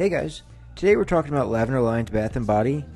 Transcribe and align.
Hey 0.00 0.08
guys, 0.08 0.44
today 0.76 0.96
we're 0.96 1.04
talking 1.04 1.30
about 1.30 1.50
Lavender 1.50 1.82
Lion's 1.82 2.08
Bath 2.08 2.34
and 2.34 2.46
Body. 2.46 2.86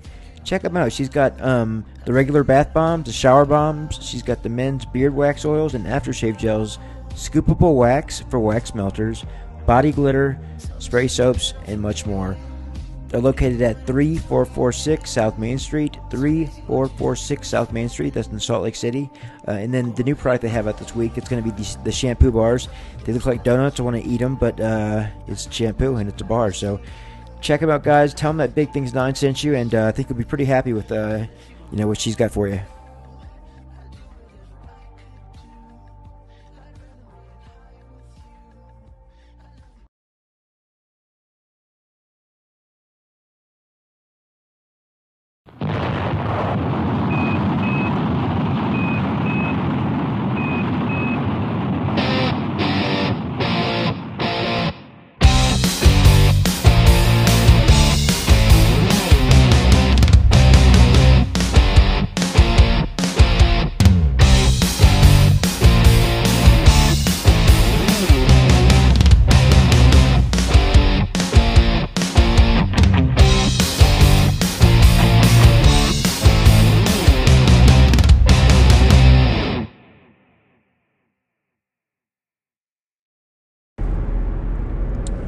Check 0.42 0.62
them 0.62 0.74
out. 0.74 0.90
She's 0.90 1.10
got 1.10 1.38
um, 1.38 1.84
the 2.06 2.14
regular 2.14 2.42
bath 2.42 2.72
bombs, 2.72 3.04
the 3.04 3.12
shower 3.12 3.44
bombs. 3.44 3.98
She's 4.00 4.22
got 4.22 4.42
the 4.42 4.48
men's 4.48 4.86
beard 4.86 5.14
wax 5.14 5.44
oils 5.44 5.74
and 5.74 5.84
aftershave 5.84 6.38
gels, 6.38 6.78
scoopable 7.10 7.76
wax 7.76 8.20
for 8.30 8.40
wax 8.40 8.74
melters, 8.74 9.26
body 9.66 9.92
glitter, 9.92 10.40
spray 10.78 11.06
soaps, 11.06 11.52
and 11.66 11.78
much 11.78 12.06
more. 12.06 12.38
They're 13.14 13.20
located 13.20 13.62
at 13.62 13.86
3446 13.86 15.08
South 15.08 15.38
Main 15.38 15.56
Street, 15.56 15.98
3446 16.10 17.46
South 17.46 17.72
Main 17.72 17.88
Street. 17.88 18.12
That's 18.12 18.26
in 18.26 18.40
Salt 18.40 18.64
Lake 18.64 18.74
City. 18.74 19.08
Uh, 19.46 19.52
and 19.52 19.72
then 19.72 19.94
the 19.94 20.02
new 20.02 20.16
product 20.16 20.42
they 20.42 20.48
have 20.48 20.66
out 20.66 20.78
this 20.78 20.96
week, 20.96 21.16
it's 21.16 21.28
going 21.28 21.40
to 21.40 21.48
be 21.48 21.54
the, 21.54 21.78
the, 21.84 21.92
shampoo 21.92 22.32
bars. 22.32 22.68
They 23.04 23.12
look 23.12 23.26
like 23.26 23.44
donuts. 23.44 23.80
I 23.80 23.82
want 23.82 23.96
to 23.96 24.08
eat 24.08 24.18
them, 24.18 24.36
but 24.36 24.58
uh, 24.60 25.06
it's 25.26 25.52
shampoo 25.52 25.96
and 25.96 26.08
it's 26.08 26.22
a 26.22 26.24
bar. 26.24 26.52
So 26.52 26.80
check 27.40 27.60
them 27.60 27.70
out, 27.70 27.82
guys. 27.82 28.14
Tell 28.14 28.30
them 28.30 28.38
that 28.38 28.54
Big 28.54 28.72
Things 28.72 28.94
Nine 28.94 29.14
sent 29.14 29.44
you, 29.44 29.54
and 29.54 29.74
uh, 29.74 29.86
I 29.86 29.92
think 29.92 30.08
you'll 30.08 30.18
be 30.18 30.24
pretty 30.24 30.46
happy 30.46 30.72
with 30.72 30.90
uh, 30.90 31.26
you 31.70 31.78
know 31.78 31.86
what 31.86 32.00
she's 32.00 32.16
got 32.16 32.32
for 32.32 32.48
you. 32.48 32.60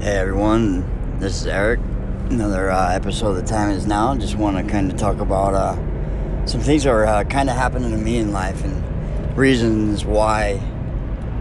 Hey 0.06 0.18
everyone, 0.18 1.18
this 1.18 1.40
is 1.40 1.48
Eric. 1.48 1.80
Another 2.30 2.70
uh, 2.70 2.92
episode 2.92 3.30
of 3.30 3.36
The 3.38 3.42
Time 3.42 3.70
Is 3.70 3.88
Now. 3.88 4.14
Just 4.14 4.36
want 4.36 4.56
to 4.56 4.62
kind 4.62 4.88
of 4.88 4.96
talk 4.96 5.18
about 5.18 5.52
uh, 5.52 6.46
some 6.46 6.60
things 6.60 6.84
that 6.84 6.90
are 6.90 7.04
uh, 7.04 7.24
kind 7.24 7.50
of 7.50 7.56
happening 7.56 7.90
to 7.90 7.96
me 7.96 8.18
in 8.18 8.30
life 8.30 8.62
and 8.62 9.36
reasons 9.36 10.04
why, 10.04 10.60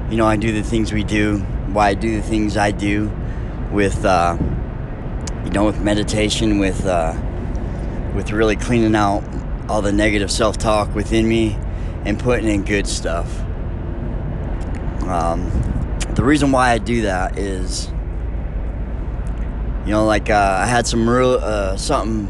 you 0.10 0.18
know, 0.18 0.26
I 0.26 0.36
do 0.36 0.52
the 0.52 0.64
things 0.64 0.92
we 0.92 1.04
do, 1.04 1.42
why 1.74 1.90
I 1.90 1.94
do 1.94 2.16
the 2.16 2.24
things 2.24 2.58
I 2.58 2.72
do 2.72 3.12
with, 3.72 4.04
uh, 4.04 4.36
you 5.44 5.52
know, 5.52 5.66
with 5.66 5.80
meditation, 5.82 6.58
with, 6.58 6.88
uh, 6.88 7.14
with 8.16 8.32
really 8.32 8.56
cleaning 8.56 8.96
out 8.96 9.24
all 9.70 9.84
the 9.84 9.94
negative 9.94 10.32
self 10.32 10.58
talk 10.58 10.96
within 10.96 11.30
me 11.30 11.56
and 12.04 12.18
putting 12.18 12.50
in 12.50 12.64
good 12.64 12.88
stuff. 12.88 13.42
Um, 15.04 15.52
the 16.16 16.24
reason 16.24 16.52
why 16.52 16.72
I 16.72 16.80
do 16.80 17.04
that 17.04 17.38
is 17.38 17.92
you 19.86 19.92
know, 19.92 20.06
like 20.06 20.32
uh, 20.32 20.60
I 20.62 20.66
had 20.66 20.88
some 20.88 21.08
real 21.08 21.40
uh, 21.42 21.78
something 21.78 22.28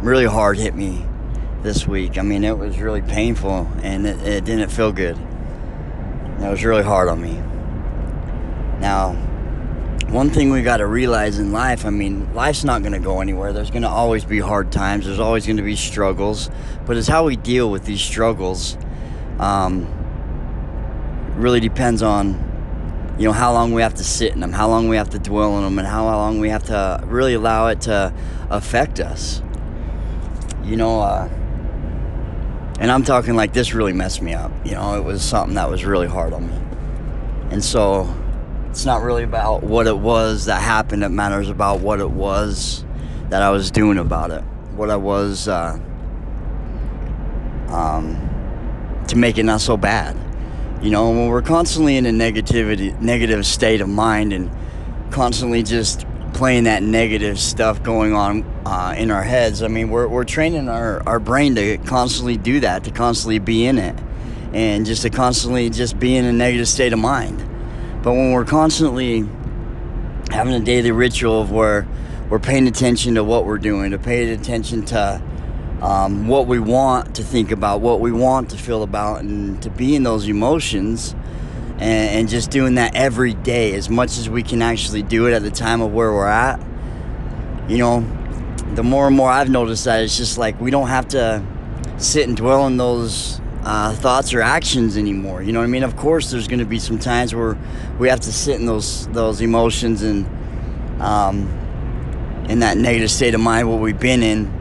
really 0.00 0.26
hard 0.26 0.56
hit 0.56 0.74
me 0.76 1.04
this 1.62 1.88
week. 1.88 2.18
I 2.18 2.22
mean, 2.22 2.44
it 2.44 2.56
was 2.56 2.78
really 2.78 3.02
painful 3.02 3.68
and 3.82 4.06
it, 4.06 4.18
it 4.24 4.44
didn't 4.44 4.70
feel 4.70 4.92
good. 4.92 5.16
That 6.38 6.50
was 6.50 6.64
really 6.64 6.84
hard 6.84 7.08
on 7.08 7.20
me. 7.20 7.34
Now, 8.80 9.14
one 10.10 10.30
thing 10.30 10.50
we 10.50 10.62
got 10.62 10.76
to 10.76 10.86
realize 10.86 11.40
in 11.40 11.50
life 11.50 11.84
I 11.84 11.90
mean, 11.90 12.32
life's 12.32 12.62
not 12.62 12.82
going 12.82 12.92
to 12.92 13.00
go 13.00 13.20
anywhere. 13.20 13.52
There's 13.52 13.70
going 13.70 13.82
to 13.82 13.88
always 13.88 14.24
be 14.24 14.38
hard 14.38 14.70
times, 14.70 15.04
there's 15.04 15.18
always 15.18 15.46
going 15.46 15.56
to 15.56 15.64
be 15.64 15.74
struggles, 15.74 16.48
but 16.86 16.96
it's 16.96 17.08
how 17.08 17.24
we 17.24 17.34
deal 17.34 17.70
with 17.72 17.84
these 17.84 18.00
struggles. 18.00 18.78
Um, 19.40 19.94
really 21.36 21.60
depends 21.60 22.02
on 22.02 22.47
you 23.18 23.24
know 23.24 23.32
how 23.32 23.52
long 23.52 23.72
we 23.72 23.82
have 23.82 23.94
to 23.94 24.04
sit 24.04 24.32
in 24.32 24.40
them, 24.40 24.52
how 24.52 24.68
long 24.68 24.88
we 24.88 24.96
have 24.96 25.10
to 25.10 25.18
dwell 25.18 25.58
in 25.58 25.64
them, 25.64 25.78
and 25.78 25.88
how 25.88 26.04
long 26.04 26.38
we 26.38 26.50
have 26.50 26.62
to 26.64 27.02
really 27.04 27.34
allow 27.34 27.66
it 27.66 27.80
to 27.82 28.14
affect 28.48 29.00
us. 29.00 29.42
You 30.62 30.76
know, 30.76 31.00
uh, 31.00 31.28
and 32.78 32.92
I'm 32.92 33.02
talking 33.02 33.34
like 33.34 33.52
this 33.52 33.74
really 33.74 33.92
messed 33.92 34.22
me 34.22 34.34
up. 34.34 34.52
You 34.64 34.72
know, 34.72 34.96
it 34.96 35.02
was 35.02 35.22
something 35.22 35.56
that 35.56 35.68
was 35.68 35.84
really 35.84 36.06
hard 36.06 36.32
on 36.32 36.46
me, 36.46 36.56
and 37.50 37.64
so 37.64 38.14
it's 38.70 38.84
not 38.84 39.02
really 39.02 39.24
about 39.24 39.64
what 39.64 39.88
it 39.88 39.98
was 39.98 40.44
that 40.44 40.62
happened. 40.62 41.02
It 41.02 41.08
matters 41.08 41.48
about 41.48 41.80
what 41.80 41.98
it 41.98 42.10
was 42.10 42.84
that 43.30 43.42
I 43.42 43.50
was 43.50 43.72
doing 43.72 43.98
about 43.98 44.30
it, 44.30 44.44
what 44.76 44.90
I 44.90 44.96
was 44.96 45.48
uh, 45.48 45.76
um, 47.68 49.04
to 49.08 49.16
make 49.16 49.38
it 49.38 49.42
not 49.42 49.60
so 49.60 49.76
bad 49.76 50.16
you 50.82 50.90
know, 50.90 51.10
when 51.10 51.28
we're 51.28 51.42
constantly 51.42 51.96
in 51.96 52.06
a 52.06 52.10
negativity, 52.10 52.98
negative 53.00 53.44
state 53.44 53.80
of 53.80 53.88
mind, 53.88 54.32
and 54.32 54.50
constantly 55.10 55.62
just 55.62 56.06
playing 56.34 56.64
that 56.64 56.82
negative 56.82 57.40
stuff 57.40 57.82
going 57.82 58.12
on 58.12 58.44
uh, 58.64 58.94
in 58.96 59.10
our 59.10 59.22
heads, 59.22 59.62
I 59.62 59.68
mean, 59.68 59.90
we're, 59.90 60.06
we're 60.06 60.24
training 60.24 60.68
our, 60.68 61.02
our 61.08 61.18
brain 61.18 61.56
to 61.56 61.78
constantly 61.78 62.36
do 62.36 62.60
that, 62.60 62.84
to 62.84 62.92
constantly 62.92 63.40
be 63.40 63.66
in 63.66 63.78
it, 63.78 63.98
and 64.52 64.86
just 64.86 65.02
to 65.02 65.10
constantly 65.10 65.68
just 65.68 65.98
be 65.98 66.14
in 66.14 66.24
a 66.24 66.32
negative 66.32 66.68
state 66.68 66.92
of 66.92 67.00
mind. 67.00 67.38
But 68.02 68.12
when 68.12 68.30
we're 68.30 68.44
constantly 68.44 69.28
having 70.30 70.54
a 70.54 70.60
daily 70.60 70.92
ritual 70.92 71.40
of 71.40 71.50
where 71.50 71.88
we're 72.30 72.38
paying 72.38 72.68
attention 72.68 73.16
to 73.16 73.24
what 73.24 73.46
we're 73.46 73.58
doing, 73.58 73.90
to 73.90 73.98
pay 73.98 74.30
attention 74.32 74.84
to 74.86 75.20
um, 75.80 76.26
what 76.26 76.46
we 76.46 76.58
want 76.58 77.16
to 77.16 77.22
think 77.22 77.50
about, 77.50 77.80
what 77.80 78.00
we 78.00 78.10
want 78.10 78.50
to 78.50 78.56
feel 78.56 78.82
about, 78.82 79.20
and 79.20 79.62
to 79.62 79.70
be 79.70 79.94
in 79.94 80.02
those 80.02 80.28
emotions. 80.28 81.14
And, 81.80 82.10
and, 82.18 82.28
just 82.28 82.50
doing 82.50 82.74
that 82.74 82.96
every 82.96 83.34
day 83.34 83.72
as 83.74 83.88
much 83.88 84.18
as 84.18 84.28
we 84.28 84.42
can 84.42 84.62
actually 84.62 85.04
do 85.04 85.28
it 85.28 85.32
at 85.32 85.44
the 85.44 85.50
time 85.52 85.80
of 85.80 85.92
where 85.92 86.12
we're 86.12 86.26
at. 86.26 86.60
You 87.68 87.78
know, 87.78 88.00
the 88.74 88.82
more 88.82 89.06
and 89.06 89.14
more 89.14 89.30
I've 89.30 89.48
noticed 89.48 89.84
that 89.84 90.02
it's 90.02 90.16
just 90.16 90.38
like 90.38 90.60
we 90.60 90.72
don't 90.72 90.88
have 90.88 91.06
to 91.08 91.40
sit 91.98 92.26
and 92.26 92.36
dwell 92.36 92.62
on 92.62 92.78
those 92.78 93.40
uh, 93.62 93.94
thoughts 93.94 94.34
or 94.34 94.40
actions 94.40 94.96
anymore. 94.96 95.40
You 95.40 95.52
know 95.52 95.60
what 95.60 95.66
I 95.66 95.68
mean? 95.68 95.84
Of 95.84 95.96
course, 95.96 96.32
there's 96.32 96.48
going 96.48 96.58
to 96.58 96.64
be 96.64 96.80
some 96.80 96.98
times 96.98 97.32
where 97.32 97.56
we 98.00 98.08
have 98.08 98.18
to 98.20 98.32
sit 98.32 98.58
in 98.58 98.66
those 98.66 99.06
those 99.08 99.40
emotions 99.40 100.02
and 100.02 100.26
um, 101.00 101.48
in 102.48 102.58
that 102.58 102.76
negative 102.76 103.10
state 103.10 103.34
of 103.36 103.40
mind 103.40 103.70
what 103.70 103.78
we've 103.78 104.00
been 104.00 104.24
in 104.24 104.57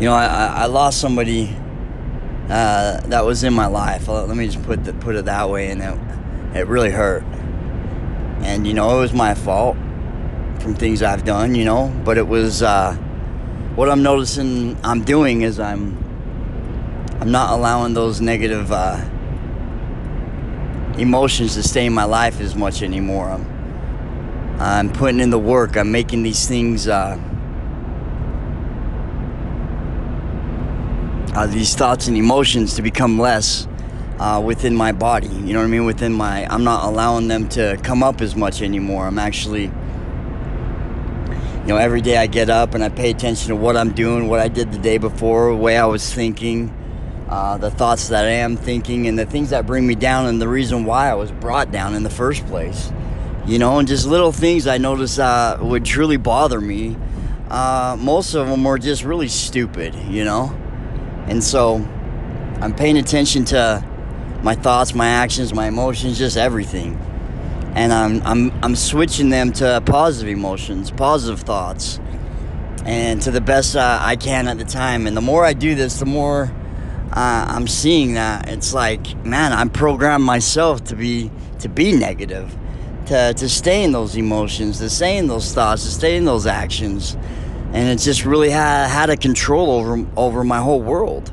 you 0.00 0.06
know, 0.06 0.14
I, 0.14 0.46
I 0.46 0.64
lost 0.64 0.98
somebody 0.98 1.54
uh, 2.48 3.00
that 3.08 3.22
was 3.22 3.44
in 3.44 3.52
my 3.52 3.66
life. 3.66 4.08
Let 4.08 4.34
me 4.34 4.46
just 4.46 4.62
put 4.64 4.82
the, 4.82 4.94
put 4.94 5.14
it 5.14 5.26
that 5.26 5.50
way, 5.50 5.70
and 5.70 5.82
it 5.82 6.58
it 6.58 6.66
really 6.68 6.90
hurt. 6.90 7.22
And 8.40 8.66
you 8.66 8.72
know, 8.72 8.96
it 8.96 9.00
was 9.00 9.12
my 9.12 9.34
fault 9.34 9.76
from 10.60 10.74
things 10.74 11.02
I've 11.02 11.24
done. 11.24 11.54
You 11.54 11.66
know, 11.66 11.94
but 12.02 12.16
it 12.16 12.26
was 12.26 12.62
uh, 12.62 12.94
what 13.74 13.90
I'm 13.90 14.02
noticing. 14.02 14.78
I'm 14.82 15.04
doing 15.04 15.42
is 15.42 15.60
I'm 15.60 15.98
I'm 17.20 17.30
not 17.30 17.52
allowing 17.52 17.92
those 17.92 18.22
negative 18.22 18.72
uh, 18.72 18.96
emotions 20.96 21.56
to 21.56 21.62
stay 21.62 21.84
in 21.84 21.92
my 21.92 22.04
life 22.04 22.40
as 22.40 22.56
much 22.56 22.82
anymore. 22.82 23.28
I'm 23.28 24.58
I'm 24.58 24.90
putting 24.90 25.20
in 25.20 25.28
the 25.28 25.38
work. 25.38 25.76
I'm 25.76 25.92
making 25.92 26.22
these 26.22 26.48
things. 26.48 26.88
Uh, 26.88 27.20
uh, 31.34 31.46
these 31.46 31.74
thoughts 31.74 32.08
and 32.08 32.16
emotions 32.16 32.74
to 32.74 32.82
become 32.82 33.18
less 33.18 33.68
uh, 34.18 34.40
within 34.44 34.74
my 34.74 34.92
body. 34.92 35.28
You 35.28 35.52
know 35.52 35.60
what 35.60 35.66
I 35.66 35.68
mean? 35.68 35.86
Within 35.86 36.12
my, 36.12 36.46
I'm 36.52 36.64
not 36.64 36.84
allowing 36.84 37.28
them 37.28 37.48
to 37.50 37.78
come 37.82 38.02
up 38.02 38.20
as 38.20 38.34
much 38.36 38.62
anymore. 38.62 39.06
I'm 39.06 39.18
actually, 39.18 39.64
you 39.64 39.70
know, 41.66 41.76
every 41.76 42.00
day 42.00 42.16
I 42.16 42.26
get 42.26 42.50
up 42.50 42.74
and 42.74 42.82
I 42.82 42.88
pay 42.88 43.10
attention 43.10 43.48
to 43.48 43.56
what 43.56 43.76
I'm 43.76 43.92
doing, 43.92 44.28
what 44.28 44.40
I 44.40 44.48
did 44.48 44.72
the 44.72 44.78
day 44.78 44.98
before, 44.98 45.50
the 45.50 45.56
way 45.56 45.78
I 45.78 45.86
was 45.86 46.12
thinking, 46.12 46.74
uh, 47.28 47.58
the 47.58 47.70
thoughts 47.70 48.08
that 48.08 48.24
I 48.24 48.32
am 48.32 48.56
thinking, 48.56 49.06
and 49.06 49.18
the 49.18 49.24
things 49.24 49.50
that 49.50 49.66
bring 49.66 49.86
me 49.86 49.94
down, 49.94 50.26
and 50.26 50.42
the 50.42 50.48
reason 50.48 50.84
why 50.84 51.08
I 51.08 51.14
was 51.14 51.30
brought 51.30 51.70
down 51.70 51.94
in 51.94 52.02
the 52.02 52.10
first 52.10 52.44
place. 52.46 52.92
You 53.46 53.58
know, 53.58 53.78
and 53.78 53.86
just 53.86 54.04
little 54.04 54.32
things 54.32 54.66
I 54.66 54.78
notice 54.78 55.18
uh, 55.18 55.58
would 55.62 55.84
truly 55.84 56.16
bother 56.16 56.60
me. 56.60 56.96
Uh, 57.48 57.96
most 57.98 58.34
of 58.34 58.48
them 58.48 58.64
were 58.64 58.78
just 58.78 59.04
really 59.04 59.28
stupid, 59.28 59.94
you 59.94 60.24
know 60.24 60.59
and 61.28 61.42
so 61.44 61.76
I'm 62.60 62.74
paying 62.74 62.98
attention 62.98 63.44
to 63.46 63.84
my 64.42 64.54
thoughts, 64.54 64.94
my 64.94 65.08
actions, 65.08 65.54
my 65.54 65.68
emotions, 65.68 66.18
just 66.18 66.36
everything. 66.36 66.98
and 67.74 67.92
I'm 67.92 68.22
I'm 68.26 68.52
I'm 68.64 68.76
switching 68.76 69.30
them 69.30 69.52
to 69.54 69.82
positive 69.86 70.30
emotions, 70.30 70.90
positive 70.90 71.40
thoughts, 71.40 72.00
and 72.84 73.22
to 73.22 73.30
the 73.30 73.40
best 73.40 73.76
uh, 73.76 73.98
I 74.02 74.16
can 74.16 74.48
at 74.48 74.58
the 74.58 74.64
time. 74.64 75.06
And 75.06 75.16
the 75.16 75.20
more 75.20 75.44
I 75.44 75.52
do 75.52 75.74
this, 75.74 75.98
the 75.98 76.06
more 76.06 76.52
uh, 77.12 77.46
I'm 77.48 77.68
seeing 77.68 78.14
that 78.14 78.48
it's 78.48 78.74
like, 78.74 79.24
man, 79.24 79.52
I'm 79.52 79.70
programmed 79.70 80.24
myself 80.24 80.84
to 80.84 80.96
be 80.96 81.30
to 81.60 81.68
be 81.68 81.92
negative, 81.92 82.56
to 83.06 83.34
to 83.34 83.48
stay 83.48 83.84
in 83.84 83.92
those 83.92 84.16
emotions, 84.16 84.78
to 84.78 84.90
stay 84.90 85.16
in 85.18 85.28
those 85.28 85.52
thoughts, 85.54 85.84
to 85.84 85.90
stay 85.90 86.16
in 86.16 86.24
those 86.24 86.46
actions, 86.46 87.16
and 87.72 87.88
it 87.88 88.02
just 88.02 88.24
really 88.24 88.50
had 88.50 88.88
had 88.88 89.10
a 89.10 89.16
control 89.16 89.70
over 89.70 90.06
over 90.16 90.44
my 90.44 90.58
whole 90.58 90.82
world. 90.82 91.32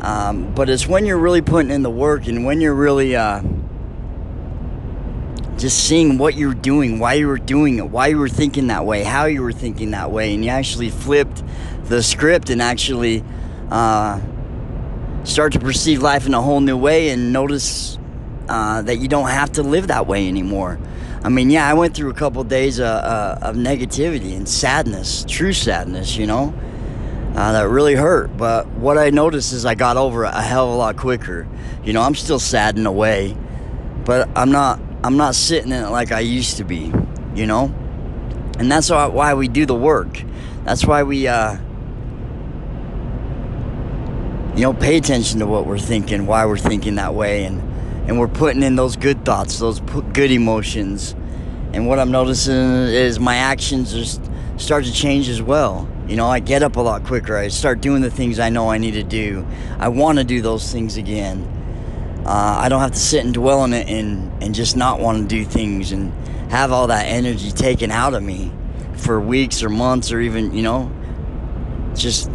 Um, 0.00 0.54
but 0.54 0.70
it's 0.70 0.86
when 0.86 1.04
you're 1.04 1.18
really 1.18 1.42
putting 1.42 1.70
in 1.70 1.82
the 1.82 1.90
work 1.90 2.26
and 2.26 2.44
when 2.44 2.60
you're 2.60 2.74
really 2.74 3.14
uh, 3.14 3.42
just 5.58 5.84
seeing 5.84 6.16
what 6.16 6.34
you're 6.34 6.54
doing, 6.54 6.98
why 6.98 7.14
you 7.14 7.28
were 7.28 7.38
doing 7.38 7.78
it, 7.78 7.86
why 7.90 8.06
you 8.06 8.18
were 8.18 8.28
thinking 8.30 8.68
that 8.68 8.86
way, 8.86 9.04
how 9.04 9.26
you 9.26 9.42
were 9.42 9.52
thinking 9.52 9.90
that 9.90 10.10
way, 10.10 10.34
and 10.34 10.42
you 10.42 10.50
actually 10.50 10.88
flipped 10.88 11.42
the 11.84 12.02
script 12.02 12.48
and 12.48 12.62
actually 12.62 13.22
uh, 13.70 14.18
start 15.24 15.52
to 15.52 15.60
perceive 15.60 16.00
life 16.02 16.26
in 16.26 16.32
a 16.32 16.40
whole 16.40 16.60
new 16.60 16.78
way 16.78 17.10
and 17.10 17.32
notice 17.32 17.98
uh, 18.48 18.80
that 18.82 18.98
you 18.98 19.06
don't 19.06 19.28
have 19.28 19.52
to 19.52 19.62
live 19.62 19.88
that 19.88 20.06
way 20.06 20.26
anymore. 20.26 20.78
I 21.22 21.28
mean, 21.28 21.50
yeah, 21.50 21.68
I 21.68 21.74
went 21.74 21.94
through 21.94 22.10
a 22.10 22.14
couple 22.14 22.40
of 22.40 22.48
days 22.48 22.80
uh, 22.80 22.84
uh, 22.84 23.48
of 23.48 23.56
negativity 23.56 24.34
and 24.34 24.48
sadness, 24.48 25.24
true 25.28 25.52
sadness, 25.52 26.16
you 26.16 26.26
know, 26.26 26.54
uh, 27.34 27.52
that 27.52 27.68
really 27.68 27.94
hurt. 27.94 28.34
But 28.38 28.66
what 28.68 28.96
I 28.96 29.10
noticed 29.10 29.52
is 29.52 29.66
I 29.66 29.74
got 29.74 29.98
over 29.98 30.24
it 30.24 30.32
a 30.32 30.40
hell 30.40 30.68
of 30.68 30.74
a 30.74 30.76
lot 30.76 30.96
quicker. 30.96 31.46
You 31.84 31.92
know, 31.92 32.00
I'm 32.00 32.14
still 32.14 32.38
sad 32.38 32.78
in 32.78 32.86
a 32.86 32.92
way, 32.92 33.36
but 34.04 34.30
I'm 34.34 34.50
not 34.50 34.80
I'm 35.04 35.16
not 35.18 35.34
sitting 35.34 35.72
in 35.72 35.84
it 35.84 35.90
like 35.90 36.10
I 36.10 36.20
used 36.20 36.56
to 36.56 36.64
be, 36.64 36.92
you 37.34 37.46
know? 37.46 37.74
And 38.58 38.70
that's 38.70 38.90
why 38.90 39.34
we 39.34 39.48
do 39.48 39.64
the 39.66 39.74
work. 39.74 40.22
That's 40.64 40.84
why 40.84 41.02
we, 41.02 41.26
uh, 41.26 41.56
you 44.54 44.62
know, 44.62 44.74
pay 44.74 44.98
attention 44.98 45.40
to 45.40 45.46
what 45.46 45.66
we're 45.66 45.78
thinking, 45.78 46.26
why 46.26 46.44
we're 46.44 46.58
thinking 46.58 46.96
that 46.96 47.14
way, 47.14 47.44
and, 47.44 47.62
and 48.06 48.18
we're 48.18 48.28
putting 48.28 48.62
in 48.62 48.76
those 48.76 48.96
good 48.96 49.24
thoughts, 49.24 49.58
those 49.58 49.80
good 49.80 50.30
emotions. 50.30 51.14
And 51.72 51.86
what 51.86 51.98
I'm 51.98 52.10
noticing 52.10 52.54
is 52.54 53.20
my 53.20 53.36
actions 53.36 53.92
just 53.92 54.22
start 54.56 54.84
to 54.84 54.92
change 54.92 55.28
as 55.28 55.40
well. 55.40 55.88
You 56.08 56.16
know, 56.16 56.26
I 56.26 56.40
get 56.40 56.62
up 56.62 56.76
a 56.76 56.80
lot 56.80 57.04
quicker. 57.04 57.36
I 57.36 57.48
start 57.48 57.80
doing 57.80 58.02
the 58.02 58.10
things 58.10 58.38
I 58.38 58.50
know 58.50 58.70
I 58.70 58.78
need 58.78 58.94
to 58.94 59.04
do. 59.04 59.46
I 59.78 59.88
want 59.88 60.18
to 60.18 60.24
do 60.24 60.42
those 60.42 60.70
things 60.72 60.96
again 60.96 61.58
uh, 62.24 62.58
I 62.60 62.68
don't 62.68 62.80
have 62.80 62.92
to 62.92 62.98
sit 62.98 63.24
and 63.24 63.32
dwell 63.32 63.60
on 63.60 63.72
it 63.72 63.88
and, 63.88 64.42
and 64.42 64.54
just 64.54 64.76
not 64.76 65.00
want 65.00 65.18
to 65.18 65.26
do 65.26 65.44
things 65.44 65.90
and 65.92 66.12
have 66.50 66.70
all 66.70 66.88
that 66.88 67.06
energy 67.06 67.50
taken 67.50 67.90
out 67.90 68.14
of 68.14 68.22
me 68.22 68.52
for 68.94 69.18
weeks 69.18 69.62
or 69.62 69.70
months 69.70 70.12
or 70.12 70.20
even, 70.20 70.52
you 70.52 70.62
know, 70.62 70.92
just 71.94 72.30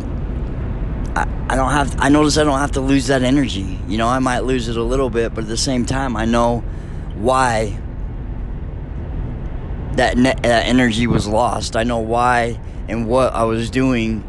I, 1.16 1.28
I 1.50 1.56
don't 1.56 1.72
have 1.72 1.96
I 2.00 2.10
notice 2.10 2.38
I 2.38 2.44
don't 2.44 2.60
have 2.60 2.74
to 2.74 2.82
lose 2.82 3.08
that 3.08 3.24
energy. 3.24 3.80
You 3.88 3.98
know, 3.98 4.08
I 4.08 4.20
might 4.20 4.40
lose 4.40 4.68
it 4.68 4.78
a 4.78 4.84
little 4.84 5.10
bit, 5.10 5.34
but 5.34 5.46
at 5.46 5.48
the 5.48 5.58
same 5.58 5.86
time 5.86 6.16
I 6.16 6.26
know 6.26 6.60
why 7.16 7.80
that, 9.94 10.18
ne- 10.18 10.36
that 10.42 10.66
energy 10.68 11.08
was 11.08 11.28
lost. 11.28 11.76
I 11.76 11.84
know 11.84 12.00
why 12.00 12.60
and 12.88 13.08
what 13.08 13.34
I 13.34 13.44
was 13.44 13.70
doing 13.70 14.24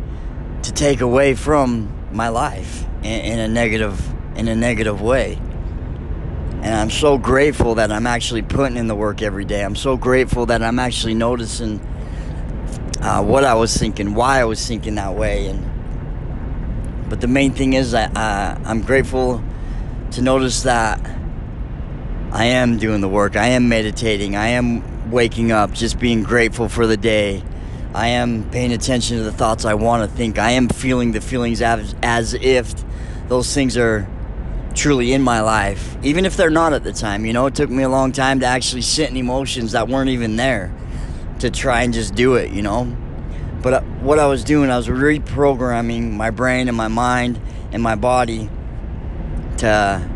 to 0.62 0.73
take 0.73 1.00
away 1.00 1.35
from 1.35 1.93
my 2.12 2.29
life 2.29 2.85
in, 3.03 3.21
in 3.21 3.39
a 3.39 3.49
negative 3.49 4.00
in 4.37 4.49
a 4.49 4.55
negative 4.55 5.00
way. 5.00 5.39
And 6.62 6.75
I'm 6.75 6.91
so 6.91 7.17
grateful 7.17 7.77
that 7.77 7.93
I'm 7.93 8.06
actually 8.06 8.43
putting 8.43 8.77
in 8.77 8.87
the 8.87 8.94
work 8.94 9.23
every 9.23 9.44
day. 9.44 9.65
I'm 9.65 9.77
so 9.77 9.97
grateful 9.97 10.47
that 10.47 10.62
I'm 10.62 10.79
actually 10.79 11.15
noticing 11.15 11.81
uh, 13.00 13.23
what 13.23 13.44
I 13.44 13.55
was 13.55 13.77
thinking, 13.77 14.15
why 14.15 14.41
I 14.41 14.44
was 14.44 14.67
thinking 14.67 14.97
that 14.97 15.15
way. 15.15 15.47
And 15.47 15.66
but 17.08 17.20
the 17.20 17.29
main 17.29 17.53
thing 17.53 17.75
is 17.75 17.93
that 17.93 18.17
uh, 18.17 18.58
I'm 18.64 18.82
grateful 18.82 19.43
to 20.12 20.23
notice 20.23 20.62
that 20.62 21.00
I 22.32 22.47
am 22.47 22.79
doing 22.79 23.00
the 23.00 23.08
work. 23.08 23.37
I 23.37 23.49
am 23.49 23.69
meditating. 23.69 24.37
I 24.37 24.49
am 24.49 25.11
waking 25.11 25.53
up, 25.53 25.73
just 25.73 25.99
being 25.99 26.23
grateful 26.23 26.69
for 26.69 26.87
the 26.87 26.97
day. 26.97 27.43
I 27.94 28.08
am 28.08 28.50
paying 28.50 28.73
attention 28.73 29.19
to 29.19 29.23
the 29.23 29.32
thoughts 29.32 29.64
I 29.64 29.75
want 29.75 30.08
to 30.08 30.17
think. 30.17 30.38
I 30.38 30.53
am 30.53 30.69
feeling 30.69 31.12
the 31.12 31.20
feelings 31.20 31.62
as, 31.62 31.94
as 32.03 32.35
if 32.35 32.75
those 33.29 33.55
things 33.55 33.76
are 33.76 34.06
truly 34.75 35.12
in 35.12 35.23
my 35.23 35.41
life, 35.41 35.97
even 36.03 36.26
if 36.26 36.37
they're 36.37 36.50
not 36.50 36.73
at 36.73 36.85
the 36.85 36.93
time. 36.93 37.25
You 37.25 37.32
know, 37.32 37.47
it 37.47 37.55
took 37.55 37.70
me 37.70 37.82
a 37.82 37.88
long 37.88 38.12
time 38.12 38.41
to 38.41 38.47
actually 38.47 38.82
sit 38.82 39.08
in 39.08 39.17
emotions 39.17 39.73
that 39.73 39.88
weren't 39.88 40.11
even 40.11 40.37
there 40.37 40.75
to 41.38 41.50
try 41.50 41.82
and 41.82 41.94
just 41.94 42.14
do 42.14 42.35
it, 42.35 42.50
you 42.53 42.62
know. 42.62 42.94
But 43.67 43.75
uh, 43.75 43.81
what 43.81 44.21
I 44.21 44.29
was 44.29 44.45
doing, 44.45 44.71
I 44.71 44.77
was 44.77 44.87
reprogramming 44.87 46.13
my 46.13 46.31
brain 46.31 46.69
and 46.69 46.77
my 46.77 46.87
mind 46.87 47.41
and 47.73 47.83
my 47.83 47.97
body 47.97 48.49
to 49.57 50.09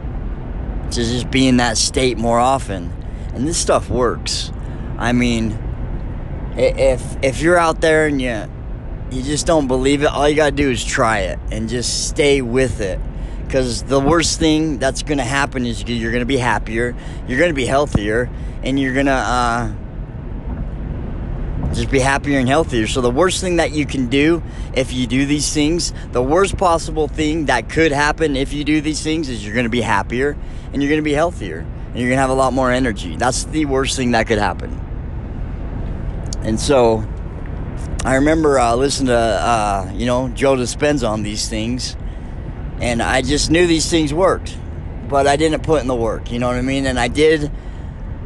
to 0.93 0.97
just 0.97 1.33
be 1.33 1.49
in 1.49 1.57
that 1.57 1.77
state 1.77 2.17
more 2.17 2.39
often. 2.39 2.93
And 3.35 3.49
this 3.49 3.59
stuff 3.59 3.91
works. 3.91 4.53
I 4.99 5.11
mean, 5.11 5.59
if 6.57 7.03
if 7.25 7.43
you're 7.43 7.59
out 7.59 7.81
there 7.81 8.07
and 8.07 8.23
you 8.23 8.49
you 9.11 9.21
just 9.21 9.49
don't 9.49 9.67
believe 9.67 10.05
it, 10.05 10.07
all 10.07 10.29
you 10.29 10.37
got 10.37 10.51
to 10.51 10.55
do 10.55 10.71
is 10.71 10.85
try 10.85 11.23
it 11.23 11.41
and 11.51 11.69
just 11.69 12.07
stay 12.09 12.43
with 12.43 12.81
it 12.81 13.01
because 13.45 13.83
the 13.83 13.99
worst 13.99 14.39
thing 14.39 14.79
that's 14.79 15.03
to 15.19 15.25
happen 15.25 15.67
is 15.67 15.83
you're 15.83 16.13
to 16.21 16.25
be 16.25 16.37
happier, 16.37 16.95
you're 17.27 17.39
to 17.51 17.55
be 17.55 17.67
healthier, 17.67 18.31
and 18.63 18.79
you're 18.79 18.95
to 19.07 19.13
uh, 19.13 19.73
just 21.73 21.91
be 21.91 22.01
happier 22.01 22.39
and 22.39 22.49
healthier. 22.49 22.87
So, 22.87 23.01
the 23.01 23.11
worst 23.11 23.41
thing 23.41 23.57
that 23.57 23.73
you 23.73 23.87
can 23.87 24.09
do 24.09 24.43
if 24.75 24.93
you 24.93 25.07
do 25.07 25.27
these 25.27 25.53
things, 25.53 25.93
the 26.13 26.23
worst 26.23 26.57
possible 26.57 27.09
thing 27.09 27.47
that 27.47 27.69
could 27.69 27.93
happen 27.93 28.37
if 28.37 28.53
you 28.53 28.65
do 28.65 28.81
these 28.81 29.03
things 29.03 29.29
is 29.29 29.45
you're 29.45 29.55
going 29.55 29.65
to 29.65 29.71
be 29.71 29.81
happier 29.81 30.37
and 30.73 30.83
you're 30.83 30.91
going 30.91 31.01
to 31.01 31.05
be 31.05 31.13
healthier 31.13 31.59
and 31.59 31.99
you're 31.99 32.09
going 32.09 32.17
to 32.17 32.23
have 32.23 32.31
a 32.31 32.35
lot 32.35 32.53
more 32.53 32.71
energy. 32.71 33.17
That's 33.17 33.45
the 33.45 33.65
worst 33.67 33.97
thing 33.97 34.13
that 34.13 34.27
could 34.27 34.39
happen. 34.39 34.79
And 36.43 36.59
so, 36.59 37.05
I 38.05 38.17
remember 38.17 38.59
uh, 38.59 38.75
listening 38.75 39.09
to, 39.09 39.15
uh, 39.15 39.93
you 39.95 40.07
know, 40.07 40.29
Joe 40.31 40.57
Dispenza 40.57 41.09
on 41.09 41.23
these 41.23 41.49
things 41.49 41.97
and 42.81 43.03
I 43.03 43.21
just 43.21 43.51
knew 43.51 43.67
these 43.67 43.91
things 43.91 44.15
worked, 44.15 44.57
but 45.09 45.27
I 45.27 45.37
didn't 45.37 45.63
put 45.63 45.83
in 45.83 45.87
the 45.87 45.95
work. 45.95 46.33
You 46.33 46.39
know 46.39 46.47
what 46.47 46.57
I 46.57 46.63
mean? 46.63 46.87
And 46.87 46.99
I 46.99 47.09
did 47.09 47.51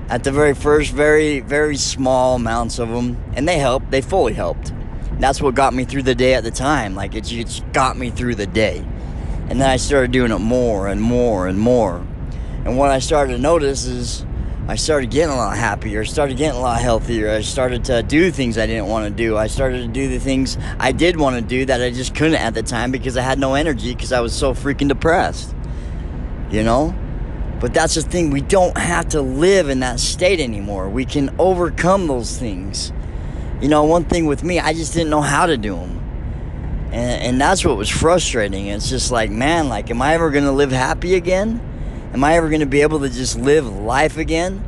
at 0.09 0.25
the 0.25 0.33
very 0.33 0.55
first, 0.55 0.93
very 0.93 1.41
very 1.41 1.77
small 1.77 2.37
amounts 2.37 2.79
of 2.79 2.89
them, 2.89 3.23
and 3.35 3.49
they 3.49 3.59
helped. 3.59 3.91
They 3.91 4.01
fully 4.01 4.35
helped. 4.35 4.73
That's 5.19 5.41
what 5.41 5.55
got 5.55 5.75
me 5.75 5.85
through 5.85 6.03
the 6.03 6.15
day 6.15 6.35
at 6.35 6.45
the 6.45 6.51
time. 6.51 6.95
Like 6.95 7.15
it 7.15 7.25
just 7.25 7.71
got 7.73 7.97
me 7.97 8.11
through 8.11 8.35
the 8.35 8.47
day, 8.47 8.85
and 9.49 9.61
then 9.61 9.69
I 9.69 9.77
started 9.77 10.11
doing 10.11 10.33
it 10.33 10.39
more 10.39 10.89
and 10.89 11.01
more 11.01 11.47
and 11.47 11.59
more. 11.59 12.05
And 12.65 12.79
what 12.79 12.91
I 12.91 12.99
started 12.99 13.33
to 13.33 13.39
notice 13.39 13.85
is 13.85 14.25
I 14.67 14.77
started 14.77 15.11
getting 15.11 15.35
a 15.35 15.37
lot 15.37 15.59
happier, 15.59 16.07
started 16.07 16.39
getting 16.39 16.59
a 16.59 16.63
lot 16.63 16.81
healthier. 16.81 17.31
I 17.31 17.43
started 17.43 17.85
to 17.87 18.03
do 18.03 18.31
things 18.31 18.57
I 18.57 18.67
didn't 18.67 18.87
want 18.87 19.05
to 19.05 19.11
do. 19.11 19.37
I 19.37 19.47
started 19.47 19.83
to 19.83 19.89
do 19.89 20.09
the 20.09 20.19
things 20.19 20.57
I 20.81 20.93
did 20.93 21.19
want 21.19 21.37
to 21.37 21.43
do 21.43 21.67
that 21.67 21.83
I 21.83 21.91
just 21.91 22.15
couldn't 22.15 22.37
at 22.37 22.55
the 22.55 22.63
time 22.63 22.91
because 22.91 23.19
I 23.19 23.21
had 23.21 23.39
no 23.39 23.55
energy 23.55 23.95
because 23.95 24.11
I 24.11 24.21
was 24.21 24.33
so 24.33 24.55
freaking 24.55 24.89
depressed. 24.89 25.55
You 26.51 26.63
know? 26.63 26.95
But 27.65 27.73
that's 27.73 27.95
the 27.95 28.03
thing, 28.03 28.29
we 28.29 28.43
don't 28.43 28.77
have 28.77 29.09
to 29.09 29.23
live 29.23 29.71
in 29.71 29.81
that 29.81 29.99
state 29.99 30.39
anymore. 30.39 30.91
We 30.91 31.07
can 31.07 31.35
overcome 31.39 32.09
those 32.09 32.37
things. 32.37 32.93
You 33.63 33.69
know, 33.69 33.85
one 33.85 34.05
thing 34.05 34.27
with 34.27 34.45
me, 34.45 34.61
I 34.61 34.75
just 34.75 34.93
didn't 34.93 35.09
know 35.09 35.23
how 35.23 35.47
to 35.47 35.57
do 35.57 35.75
them. 35.75 35.99
And, 36.93 37.23
and 37.23 37.41
that's 37.41 37.65
what 37.65 37.79
was 37.79 37.89
frustrating. 37.89 38.67
It's 38.67 38.91
just 38.91 39.11
like, 39.11 39.31
man, 39.31 39.71
like, 39.71 39.91
am 39.91 40.03
I 40.03 40.13
ever 40.13 40.31
going 40.31 40.45
to 40.45 40.53
live 40.53 40.73
happy 40.73 41.15
again? 41.15 41.59
Am 42.13 42.23
I 42.23 42.37
ever 42.37 42.51
going 42.51 42.61
to 42.61 42.67
be 42.67 42.83
able 42.83 43.01
to 43.01 43.09
just 43.09 43.39
live 43.39 43.67
life 43.67 44.19
again? 44.19 44.63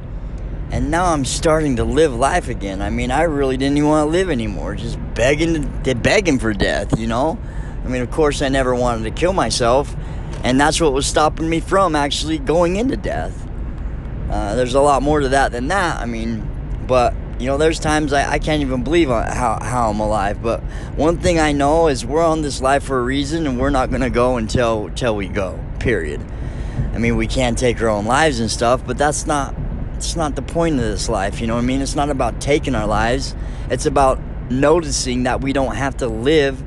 And 0.71 0.91
now 0.91 1.13
I'm 1.13 1.27
starting 1.27 1.77
to 1.77 1.85
live 1.85 2.15
life 2.15 2.49
again. 2.49 2.81
I 2.81 2.89
mean, 2.89 3.11
I 3.11 3.25
really 3.25 3.59
didn't 3.59 3.77
even 3.77 3.91
want 3.91 4.07
to 4.07 4.11
live 4.11 4.31
anymore. 4.31 4.75
Just 4.75 4.99
begging, 5.13 5.69
begging 6.01 6.39
for 6.39 6.55
death, 6.55 6.99
you 6.99 7.09
know? 7.09 7.39
I 7.85 7.89
mean, 7.89 8.01
of 8.01 8.11
course, 8.11 8.41
I 8.41 8.49
never 8.49 8.75
wanted 8.75 9.05
to 9.05 9.11
kill 9.11 9.35
myself. 9.35 9.95
And 10.45 10.61
that's 10.61 10.81
what 10.81 10.93
was 10.93 11.07
stopping 11.07 11.49
me 11.49 11.61
from 11.61 11.97
actually 11.97 12.39
going 12.39 12.77
into 12.77 12.97
death. 12.97 13.47
Uh, 14.31 14.55
there's 14.55 14.75
a 14.75 14.81
lot 14.81 15.03
more 15.03 15.21
to 15.21 15.29
that 15.31 15.53
than 15.53 15.69
that. 15.69 16.01
I 16.01 16.07
mean, 16.07 16.49
but 16.87 17.15
you 17.39 17.47
know, 17.47 17.59
there's 17.59 17.79
times 17.79 18.13
I, 18.13 18.33
I 18.33 18.39
can't 18.39 18.63
even 18.63 18.83
believe 18.83 19.09
how, 19.09 19.59
how 19.61 19.91
I'm 19.91 20.01
alive. 20.01 20.43
But 20.43 20.63
one 20.97 21.19
thing 21.19 21.39
I 21.39 21.53
know 21.53 21.89
is 21.89 22.05
we're 22.05 22.25
on 22.25 22.43
this 22.43 22.61
life 22.61 22.85
for 22.85 22.99
a 22.99 23.03
reason, 23.03 23.47
and 23.47 23.61
we're 23.61 23.71
not 23.71 23.91
gonna 23.91 24.11
go 24.11 24.37
until 24.37 24.87
until 24.87 25.17
we 25.17 25.29
go. 25.29 25.59
Period. 25.79 26.25
I 26.95 26.99
mean, 26.99 27.17
we 27.17 27.27
can 27.27 27.55
take 27.55 27.81
our 27.83 27.89
own 27.89 28.07
lives 28.07 28.41
and 28.41 28.51
stuff, 28.51 28.87
but 28.87 28.97
that's 28.97 29.27
not 29.27 29.55
it's 29.97 30.17
not 30.17 30.37
the 30.37 30.43
point 30.43 30.77
of 30.77 30.83
this 30.83 31.09
life, 31.09 31.41
you 31.41 31.47
know 31.47 31.55
what 31.55 31.63
I 31.65 31.67
mean? 31.67 31.81
It's 31.81 31.97
not 31.97 32.11
about 32.11 32.41
taking 32.41 32.75
our 32.75 32.87
lives. 32.87 33.35
It's 33.71 33.87
about 33.87 34.21
noticing 34.51 35.25
that 35.25 35.41
we 35.41 35.53
don't 35.53 35.75
have 35.75 35.97
to 35.99 36.07
live 36.07 36.63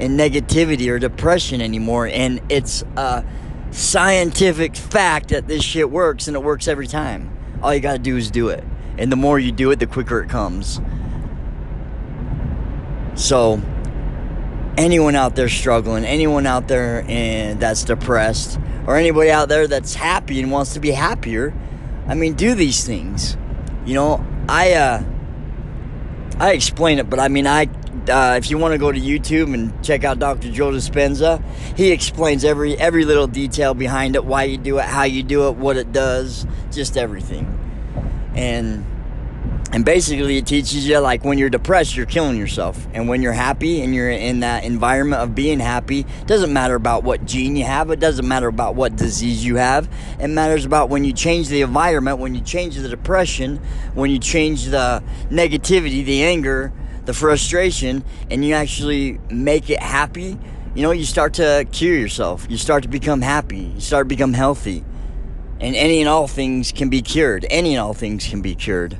in 0.00 0.16
negativity 0.16 0.88
or 0.88 0.98
depression 0.98 1.60
anymore 1.60 2.06
and 2.06 2.40
it's 2.48 2.82
a 2.96 3.24
scientific 3.70 4.74
fact 4.76 5.28
that 5.28 5.46
this 5.46 5.62
shit 5.62 5.90
works 5.90 6.26
and 6.26 6.36
it 6.36 6.42
works 6.42 6.68
every 6.68 6.86
time. 6.86 7.36
All 7.62 7.74
you 7.74 7.80
got 7.80 7.92
to 7.92 7.98
do 7.98 8.16
is 8.16 8.30
do 8.30 8.48
it. 8.48 8.64
And 8.98 9.10
the 9.10 9.16
more 9.16 9.38
you 9.38 9.52
do 9.52 9.70
it, 9.70 9.78
the 9.78 9.86
quicker 9.86 10.20
it 10.20 10.28
comes. 10.28 10.80
So, 13.14 13.60
anyone 14.76 15.14
out 15.14 15.36
there 15.36 15.48
struggling, 15.48 16.04
anyone 16.04 16.46
out 16.46 16.68
there 16.68 17.04
and 17.06 17.60
that's 17.60 17.84
depressed, 17.84 18.58
or 18.86 18.96
anybody 18.96 19.30
out 19.30 19.48
there 19.48 19.66
that's 19.66 19.94
happy 19.94 20.40
and 20.40 20.50
wants 20.50 20.74
to 20.74 20.80
be 20.80 20.90
happier, 20.90 21.54
I 22.06 22.14
mean, 22.14 22.34
do 22.34 22.54
these 22.54 22.84
things. 22.84 23.36
You 23.84 23.94
know, 23.94 24.26
I 24.48 24.72
uh, 24.72 25.02
I 26.38 26.52
explain 26.52 26.98
it, 26.98 27.08
but 27.08 27.20
I 27.20 27.28
mean, 27.28 27.46
I 27.46 27.66
uh, 28.08 28.34
if 28.36 28.50
you 28.50 28.58
want 28.58 28.72
to 28.72 28.78
go 28.78 28.92
to 28.92 29.00
YouTube 29.00 29.52
and 29.54 29.84
check 29.84 30.04
out 30.04 30.18
Dr. 30.18 30.50
Joe 30.50 30.70
Dispenza, 30.70 31.42
he 31.76 31.90
explains 31.90 32.44
every 32.44 32.78
every 32.78 33.04
little 33.04 33.26
detail 33.26 33.74
behind 33.74 34.14
it, 34.14 34.24
why 34.24 34.44
you 34.44 34.56
do 34.56 34.78
it, 34.78 34.84
how 34.84 35.04
you 35.04 35.22
do 35.22 35.48
it, 35.48 35.56
what 35.56 35.76
it 35.76 35.92
does, 35.92 36.46
just 36.70 36.96
everything. 36.96 37.46
And 38.34 38.86
and 39.72 39.84
basically 39.84 40.36
it 40.36 40.46
teaches 40.46 40.86
you 40.86 40.98
like 40.98 41.24
when 41.24 41.38
you're 41.38 41.50
depressed 41.50 41.96
you're 41.96 42.06
killing 42.06 42.36
yourself 42.36 42.88
and 42.92 43.08
when 43.08 43.22
you're 43.22 43.32
happy 43.32 43.82
and 43.82 43.94
you're 43.94 44.10
in 44.10 44.40
that 44.40 44.64
environment 44.64 45.22
of 45.22 45.34
being 45.34 45.60
happy 45.60 46.04
doesn't 46.26 46.52
matter 46.52 46.74
about 46.74 47.04
what 47.04 47.24
gene 47.24 47.54
you 47.54 47.64
have 47.64 47.90
it 47.90 48.00
doesn't 48.00 48.26
matter 48.26 48.48
about 48.48 48.74
what 48.74 48.96
disease 48.96 49.44
you 49.44 49.56
have 49.56 49.88
it 50.18 50.28
matters 50.28 50.64
about 50.64 50.88
when 50.88 51.04
you 51.04 51.12
change 51.12 51.48
the 51.48 51.60
environment 51.60 52.18
when 52.18 52.34
you 52.34 52.40
change 52.40 52.74
the 52.74 52.88
depression 52.88 53.58
when 53.94 54.10
you 54.10 54.18
change 54.18 54.64
the 54.66 55.02
negativity 55.30 56.04
the 56.04 56.24
anger 56.24 56.72
the 57.06 57.14
frustration 57.14 58.04
and 58.30 58.44
you 58.44 58.54
actually 58.54 59.18
make 59.30 59.70
it 59.70 59.80
happy 59.80 60.38
you 60.74 60.82
know 60.82 60.90
you 60.90 61.04
start 61.04 61.34
to 61.34 61.66
cure 61.72 61.96
yourself 61.96 62.46
you 62.48 62.56
start 62.56 62.82
to 62.82 62.88
become 62.88 63.20
happy 63.22 63.72
you 63.74 63.80
start 63.80 64.04
to 64.04 64.08
become 64.08 64.32
healthy 64.32 64.84
and 65.60 65.74
any 65.76 66.00
and 66.00 66.08
all 66.08 66.26
things 66.26 66.72
can 66.72 66.88
be 66.88 67.02
cured 67.02 67.44
any 67.50 67.74
and 67.74 67.80
all 67.80 67.94
things 67.94 68.26
can 68.26 68.40
be 68.40 68.54
cured 68.54 68.98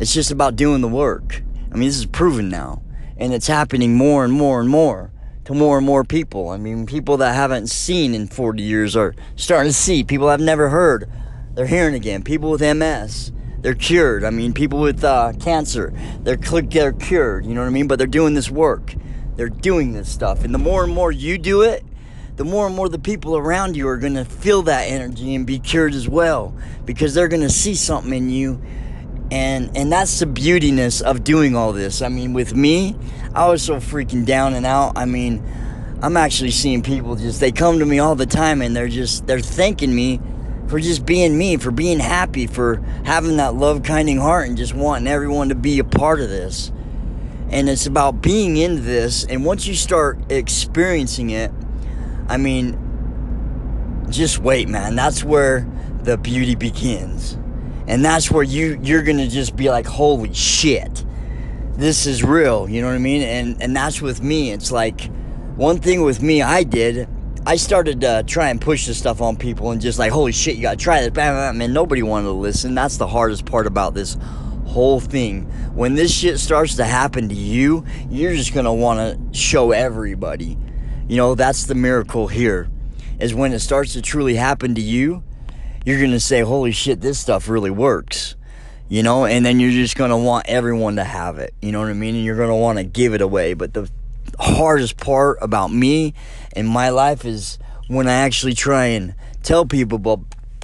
it's 0.00 0.14
just 0.14 0.30
about 0.30 0.56
doing 0.56 0.80
the 0.80 0.88
work. 0.88 1.42
I 1.70 1.76
mean, 1.76 1.86
this 1.86 1.98
is 1.98 2.06
proven 2.06 2.48
now. 2.48 2.82
And 3.18 3.34
it's 3.34 3.46
happening 3.46 3.96
more 3.96 4.24
and 4.24 4.32
more 4.32 4.58
and 4.58 4.68
more 4.68 5.12
to 5.44 5.52
more 5.52 5.76
and 5.76 5.86
more 5.86 6.04
people. 6.04 6.48
I 6.48 6.56
mean, 6.56 6.86
people 6.86 7.18
that 7.18 7.34
haven't 7.34 7.66
seen 7.66 8.14
in 8.14 8.26
40 8.26 8.62
years 8.62 8.96
are 8.96 9.14
starting 9.36 9.68
to 9.68 9.76
see. 9.76 10.02
People 10.02 10.30
I've 10.30 10.40
never 10.40 10.70
heard, 10.70 11.06
they're 11.54 11.66
hearing 11.66 11.94
again. 11.94 12.22
People 12.22 12.50
with 12.50 12.62
MS, 12.62 13.30
they're 13.62 13.74
cured. 13.74 14.24
I 14.24 14.30
mean, 14.30 14.52
people 14.52 14.80
with 14.80 15.04
uh, 15.04 15.32
cancer, 15.40 15.92
they're, 16.22 16.36
they're 16.36 16.92
cured. 16.92 17.46
You 17.46 17.54
know 17.54 17.60
what 17.60 17.66
I 17.66 17.70
mean? 17.70 17.86
But 17.86 17.98
they're 17.98 18.06
doing 18.06 18.34
this 18.34 18.50
work. 18.50 18.94
They're 19.36 19.48
doing 19.48 19.92
this 19.92 20.10
stuff. 20.10 20.44
And 20.44 20.54
the 20.54 20.58
more 20.58 20.84
and 20.84 20.92
more 20.92 21.12
you 21.12 21.38
do 21.38 21.62
it, 21.62 21.84
the 22.36 22.44
more 22.44 22.66
and 22.66 22.74
more 22.74 22.88
the 22.88 22.98
people 22.98 23.36
around 23.36 23.76
you 23.76 23.86
are 23.88 23.98
going 23.98 24.14
to 24.14 24.24
feel 24.24 24.62
that 24.62 24.84
energy 24.84 25.34
and 25.34 25.46
be 25.46 25.58
cured 25.58 25.92
as 25.92 26.08
well 26.08 26.54
because 26.86 27.12
they're 27.12 27.28
going 27.28 27.42
to 27.42 27.50
see 27.50 27.74
something 27.74 28.14
in 28.14 28.30
you 28.30 28.60
and 29.30 29.76
and 29.76 29.92
that's 29.92 30.18
the 30.20 30.26
beautiness 30.26 31.02
of 31.02 31.22
doing 31.22 31.54
all 31.54 31.72
this 31.72 32.02
i 32.02 32.08
mean 32.08 32.32
with 32.32 32.54
me 32.54 32.96
i 33.34 33.46
was 33.46 33.62
so 33.62 33.76
freaking 33.76 34.24
down 34.24 34.54
and 34.54 34.64
out 34.66 34.92
i 34.96 35.04
mean 35.04 35.44
i'm 36.02 36.16
actually 36.16 36.50
seeing 36.50 36.82
people 36.82 37.14
just 37.14 37.40
they 37.40 37.52
come 37.52 37.78
to 37.78 37.86
me 37.86 37.98
all 37.98 38.14
the 38.14 38.26
time 38.26 38.62
and 38.62 38.74
they're 38.74 38.88
just 38.88 39.26
they're 39.26 39.38
thanking 39.40 39.94
me 39.94 40.18
for 40.70 40.78
just 40.78 41.04
being 41.04 41.36
me 41.36 41.56
for 41.56 41.72
being 41.72 41.98
happy 41.98 42.46
for 42.46 42.76
having 43.04 43.38
that 43.38 43.54
love 43.56 43.82
kinding 43.82 44.18
heart 44.18 44.46
and 44.46 44.56
just 44.56 44.72
wanting 44.72 45.08
everyone 45.08 45.48
to 45.48 45.56
be 45.56 45.80
a 45.80 45.84
part 45.84 46.20
of 46.20 46.28
this. 46.28 46.70
And 47.50 47.68
it's 47.68 47.86
about 47.86 48.22
being 48.22 48.56
in 48.56 48.84
this 48.84 49.24
and 49.24 49.44
once 49.44 49.66
you 49.66 49.74
start 49.74 50.30
experiencing 50.30 51.30
it 51.30 51.50
i 52.28 52.36
mean 52.36 52.78
just 54.08 54.38
wait 54.38 54.68
man. 54.68 54.94
That's 54.94 55.24
where 55.24 55.68
the 56.02 56.16
beauty 56.16 56.54
begins. 56.54 57.34
And 57.88 58.04
that's 58.04 58.30
where 58.30 58.44
you 58.44 58.78
you're 58.80 59.02
gonna 59.02 59.28
just 59.28 59.56
be 59.56 59.68
like 59.68 59.86
holy 59.86 60.32
shit 60.32 61.04
this 61.76 62.06
is 62.06 62.22
real 62.22 62.68
you 62.68 62.80
know 62.80 62.86
what 62.86 62.94
i 62.94 62.98
mean? 62.98 63.22
And 63.22 63.60
and 63.60 63.74
that's 63.74 64.00
with 64.00 64.22
me. 64.22 64.52
It's 64.52 64.70
like 64.70 65.10
one 65.56 65.78
thing 65.80 66.02
with 66.02 66.22
me 66.22 66.42
i 66.42 66.62
did 66.62 67.08
i 67.46 67.56
started 67.56 68.00
to 68.00 68.22
try 68.26 68.48
and 68.48 68.60
push 68.60 68.86
this 68.86 68.98
stuff 68.98 69.20
on 69.20 69.36
people 69.36 69.70
and 69.70 69.80
just 69.80 69.98
like 69.98 70.12
holy 70.12 70.32
shit 70.32 70.56
you 70.56 70.62
gotta 70.62 70.76
try 70.76 71.08
this 71.08 71.14
man 71.14 71.72
nobody 71.72 72.02
wanted 72.02 72.26
to 72.26 72.32
listen 72.32 72.74
that's 72.74 72.96
the 72.96 73.06
hardest 73.06 73.44
part 73.44 73.66
about 73.66 73.94
this 73.94 74.16
whole 74.66 75.00
thing 75.00 75.42
when 75.74 75.94
this 75.94 76.12
shit 76.12 76.38
starts 76.38 76.76
to 76.76 76.84
happen 76.84 77.28
to 77.28 77.34
you 77.34 77.84
you're 78.08 78.34
just 78.34 78.54
gonna 78.54 78.72
want 78.72 78.98
to 78.98 79.38
show 79.38 79.72
everybody 79.72 80.56
you 81.08 81.16
know 81.16 81.34
that's 81.34 81.66
the 81.66 81.74
miracle 81.74 82.28
here 82.28 82.70
is 83.18 83.34
when 83.34 83.52
it 83.52 83.58
starts 83.58 83.94
to 83.94 84.02
truly 84.02 84.36
happen 84.36 84.74
to 84.74 84.80
you 84.80 85.22
you're 85.84 85.98
to 86.10 86.20
say, 86.20 86.40
holy 86.42 86.72
shit, 86.72 87.00
this 87.00 87.18
stuff 87.18 87.48
really 87.48 87.70
works. 87.70 88.36
You 88.88 89.04
know, 89.04 89.24
and 89.24 89.46
then 89.46 89.60
you're 89.60 89.70
just 89.70 89.96
to 90.10 90.16
want 90.16 90.46
everyone 90.48 90.96
to 90.96 91.04
have 91.04 91.38
it. 91.38 91.54
You 91.62 91.70
know 91.70 91.78
what 91.78 91.88
I 91.88 91.92
mean? 91.92 92.16
And 92.16 92.24
you're 92.24 92.36
want 92.56 92.78
to 92.78 92.84
give 92.84 93.14
it 93.14 93.20
away. 93.20 93.54
But 93.54 93.72
the 93.72 93.88
hardest 94.38 94.96
part 94.96 95.38
about 95.40 95.72
me 95.72 96.14
and 96.54 96.68
my 96.68 96.90
life 96.90 97.24
is 97.24 97.58
when 97.88 98.08
I 98.08 98.12
actually 98.12 98.54
try 98.54 98.86
and 98.86 99.14
tell 99.42 99.66
people 99.66 99.96
about, 99.96 100.20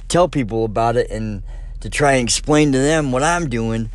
tell 0.07 0.27
people 0.27 0.65
about 0.65 0.95
it 0.95 1.09
and 1.09 1.43
to 1.81 1.89
try 1.89 2.13
and 2.13 2.23
explain 2.27 2.71
to 2.71 2.79
them 2.79 3.11
what 3.11 3.23
I'm 3.23 3.49
doing. 3.49 3.89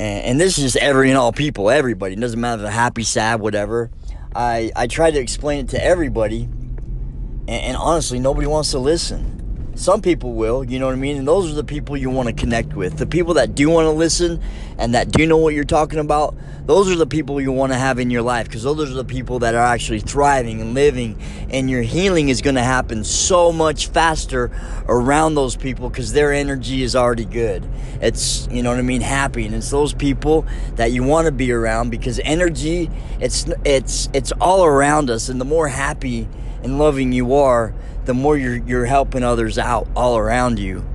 And, 0.00 0.24
and 0.24 0.40
this 0.40 0.58
is 0.58 0.72
just 0.72 0.76
every 0.76 1.08
and 1.08 1.18
all 1.18 1.32
people, 1.32 1.70
everybody. 1.70 2.14
It 2.14 2.20
doesn't 2.20 2.40
matter 2.40 2.56
if 2.56 2.62
they're 2.62 2.70
happy, 2.70 3.04
sad, 3.04 3.40
whatever. 3.40 3.90
I, 4.34 4.72
I 4.74 4.86
try 4.86 5.10
to 5.10 5.18
explain 5.18 5.64
it 5.64 5.68
to 5.70 5.84
everybody. 5.84 6.42
and, 6.42 7.48
and 7.48 7.76
honestly, 7.76 8.18
nobody 8.18 8.46
wants 8.46 8.72
to 8.72 8.78
listen 8.78 9.37
some 9.78 10.02
people 10.02 10.32
will, 10.32 10.64
you 10.64 10.80
know 10.80 10.86
what 10.86 10.92
I 10.92 10.98
mean? 10.98 11.18
And 11.18 11.28
those 11.28 11.52
are 11.52 11.54
the 11.54 11.62
people 11.62 11.96
you 11.96 12.10
want 12.10 12.28
to 12.28 12.34
connect 12.34 12.74
with. 12.74 12.98
The 12.98 13.06
people 13.06 13.34
that 13.34 13.54
do 13.54 13.70
want 13.70 13.86
to 13.86 13.92
listen 13.92 14.42
and 14.76 14.94
that 14.94 15.12
do 15.12 15.24
know 15.24 15.36
what 15.36 15.54
you're 15.54 15.62
talking 15.62 16.00
about, 16.00 16.34
those 16.66 16.90
are 16.90 16.96
the 16.96 17.06
people 17.06 17.40
you 17.40 17.52
want 17.52 17.70
to 17.72 17.78
have 17.78 18.00
in 18.00 18.10
your 18.10 18.22
life 18.22 18.48
because 18.48 18.64
those 18.64 18.90
are 18.90 18.94
the 18.94 19.04
people 19.04 19.38
that 19.38 19.54
are 19.54 19.64
actually 19.64 20.00
thriving 20.00 20.60
and 20.60 20.74
living. 20.74 21.22
And 21.50 21.70
your 21.70 21.82
healing 21.82 22.28
is 22.28 22.42
going 22.42 22.56
to 22.56 22.62
happen 22.62 23.04
so 23.04 23.52
much 23.52 23.86
faster 23.86 24.50
around 24.88 25.36
those 25.36 25.54
people 25.54 25.88
because 25.88 26.12
their 26.12 26.32
energy 26.32 26.82
is 26.82 26.96
already 26.96 27.24
good. 27.24 27.64
It's, 28.00 28.48
you 28.50 28.64
know 28.64 28.70
what 28.70 28.80
I 28.80 28.82
mean, 28.82 29.00
happy. 29.00 29.46
And 29.46 29.54
it's 29.54 29.70
those 29.70 29.94
people 29.94 30.44
that 30.74 30.90
you 30.90 31.04
want 31.04 31.26
to 31.26 31.32
be 31.32 31.52
around 31.52 31.90
because 31.90 32.18
energy, 32.24 32.90
it's, 33.20 33.46
it's, 33.64 34.08
it's 34.12 34.32
all 34.40 34.64
around 34.64 35.08
us. 35.08 35.28
And 35.28 35.40
the 35.40 35.44
more 35.44 35.68
happy 35.68 36.28
and 36.62 36.78
loving 36.78 37.12
you 37.12 37.34
are, 37.34 37.74
the 38.04 38.14
more 38.14 38.36
you're 38.36 38.56
you're 38.56 38.86
helping 38.86 39.22
others 39.22 39.58
out 39.58 39.88
all 39.94 40.16
around 40.16 40.58
you. 40.58 40.86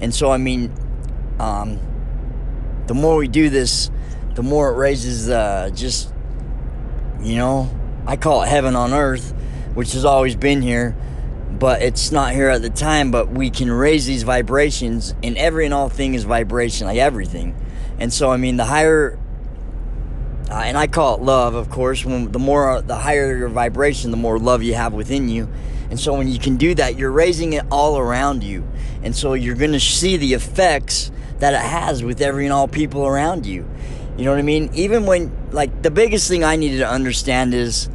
And 0.00 0.14
so 0.14 0.30
I 0.30 0.36
mean, 0.36 0.72
um, 1.38 1.78
the 2.86 2.94
more 2.94 3.16
we 3.16 3.28
do 3.28 3.50
this, 3.50 3.90
the 4.34 4.42
more 4.42 4.72
it 4.72 4.76
raises 4.76 5.28
uh, 5.28 5.70
just 5.74 6.12
you 7.20 7.36
know, 7.36 7.70
I 8.06 8.16
call 8.16 8.42
it 8.42 8.48
heaven 8.48 8.74
on 8.74 8.92
earth, 8.92 9.32
which 9.74 9.92
has 9.92 10.04
always 10.04 10.34
been 10.34 10.60
here, 10.60 10.96
but 11.58 11.82
it's 11.82 12.10
not 12.10 12.32
here 12.32 12.48
at 12.48 12.62
the 12.62 12.70
time. 12.70 13.10
But 13.10 13.30
we 13.30 13.50
can 13.50 13.70
raise 13.70 14.06
these 14.06 14.24
vibrations, 14.24 15.14
and 15.22 15.36
every 15.36 15.64
and 15.64 15.74
all 15.74 15.88
thing 15.88 16.14
is 16.14 16.24
vibration, 16.24 16.86
like 16.86 16.98
everything. 16.98 17.54
And 17.98 18.12
so 18.12 18.30
I 18.30 18.36
mean, 18.36 18.56
the 18.56 18.64
higher 18.64 19.18
uh, 20.52 20.62
and 20.64 20.76
I 20.76 20.86
call 20.86 21.14
it 21.14 21.22
love, 21.22 21.54
of 21.54 21.70
course. 21.70 22.04
When 22.04 22.30
the 22.30 22.38
more, 22.38 22.82
the 22.82 22.96
higher 22.96 23.36
your 23.36 23.48
vibration, 23.48 24.10
the 24.10 24.18
more 24.18 24.38
love 24.38 24.62
you 24.62 24.74
have 24.74 24.92
within 24.92 25.30
you, 25.30 25.48
and 25.90 25.98
so 25.98 26.14
when 26.14 26.28
you 26.28 26.38
can 26.38 26.56
do 26.56 26.74
that, 26.74 26.98
you're 26.98 27.10
raising 27.10 27.54
it 27.54 27.64
all 27.70 27.98
around 27.98 28.44
you. 28.44 28.66
And 29.02 29.16
so 29.16 29.34
you're 29.34 29.54
going 29.56 29.72
to 29.72 29.80
see 29.80 30.16
the 30.16 30.34
effects 30.34 31.10
that 31.38 31.54
it 31.54 31.60
has 31.60 32.04
with 32.04 32.20
every 32.20 32.44
and 32.44 32.52
all 32.52 32.68
people 32.68 33.06
around 33.06 33.46
you. 33.46 33.68
You 34.16 34.24
know 34.24 34.30
what 34.30 34.38
I 34.38 34.42
mean? 34.42 34.70
Even 34.74 35.06
when, 35.06 35.32
like, 35.52 35.82
the 35.82 35.90
biggest 35.90 36.28
thing 36.28 36.44
I 36.44 36.56
needed 36.56 36.78
to 36.78 36.88
understand 36.88 37.52
is, 37.54 37.88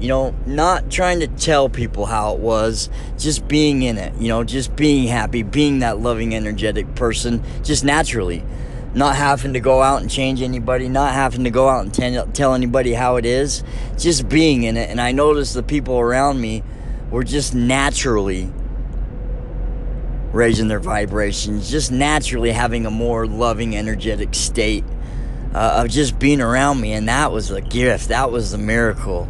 you 0.00 0.08
know, 0.08 0.34
not 0.46 0.90
trying 0.90 1.20
to 1.20 1.28
tell 1.28 1.68
people 1.68 2.06
how 2.06 2.34
it 2.34 2.40
was, 2.40 2.88
just 3.18 3.46
being 3.48 3.82
in 3.82 3.98
it, 3.98 4.14
you 4.20 4.28
know, 4.28 4.44
just 4.44 4.74
being 4.76 5.08
happy, 5.08 5.42
being 5.42 5.80
that 5.80 5.98
loving, 5.98 6.34
energetic 6.34 6.94
person, 6.94 7.42
just 7.62 7.84
naturally. 7.84 8.44
Not 8.92 9.14
having 9.14 9.52
to 9.52 9.60
go 9.60 9.82
out 9.82 10.02
and 10.02 10.10
change 10.10 10.42
anybody, 10.42 10.88
not 10.88 11.14
having 11.14 11.44
to 11.44 11.50
go 11.50 11.68
out 11.68 11.84
and 11.84 11.94
tell, 11.94 12.26
tell 12.28 12.54
anybody 12.54 12.92
how 12.92 13.16
it 13.16 13.24
is, 13.24 13.62
just 13.96 14.28
being 14.28 14.64
in 14.64 14.76
it. 14.76 14.90
And 14.90 15.00
I 15.00 15.12
noticed 15.12 15.54
the 15.54 15.62
people 15.62 15.98
around 15.98 16.40
me 16.40 16.64
were 17.10 17.22
just 17.22 17.54
naturally 17.54 18.52
raising 20.32 20.68
their 20.68 20.80
vibrations, 20.80 21.70
just 21.70 21.90
naturally 21.92 22.50
having 22.50 22.86
a 22.86 22.90
more 22.90 23.26
loving, 23.26 23.76
energetic 23.76 24.34
state 24.34 24.84
uh, 25.54 25.82
of 25.84 25.90
just 25.90 26.18
being 26.18 26.40
around 26.40 26.80
me. 26.80 26.92
And 26.92 27.08
that 27.08 27.32
was 27.32 27.50
a 27.50 27.60
gift, 27.60 28.08
that 28.08 28.30
was 28.30 28.52
a 28.52 28.58
miracle. 28.58 29.28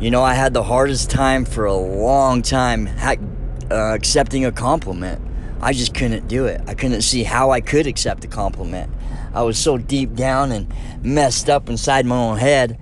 You 0.00 0.10
know, 0.10 0.22
I 0.22 0.34
had 0.34 0.52
the 0.52 0.62
hardest 0.62 1.10
time 1.10 1.44
for 1.44 1.64
a 1.64 1.74
long 1.74 2.42
time 2.42 2.86
ha- 2.86 3.16
uh, 3.70 3.94
accepting 3.94 4.44
a 4.44 4.52
compliment. 4.52 5.25
I 5.60 5.72
just 5.72 5.94
couldn't 5.94 6.28
do 6.28 6.46
it. 6.46 6.60
I 6.66 6.74
couldn't 6.74 7.02
see 7.02 7.22
how 7.22 7.50
I 7.50 7.60
could 7.60 7.86
accept 7.86 8.24
a 8.24 8.28
compliment. 8.28 8.92
I 9.34 9.42
was 9.42 9.58
so 9.58 9.78
deep 9.78 10.14
down 10.14 10.52
and 10.52 10.72
messed 11.02 11.50
up 11.50 11.68
inside 11.68 12.06
my 12.06 12.16
own 12.16 12.38
head. 12.38 12.78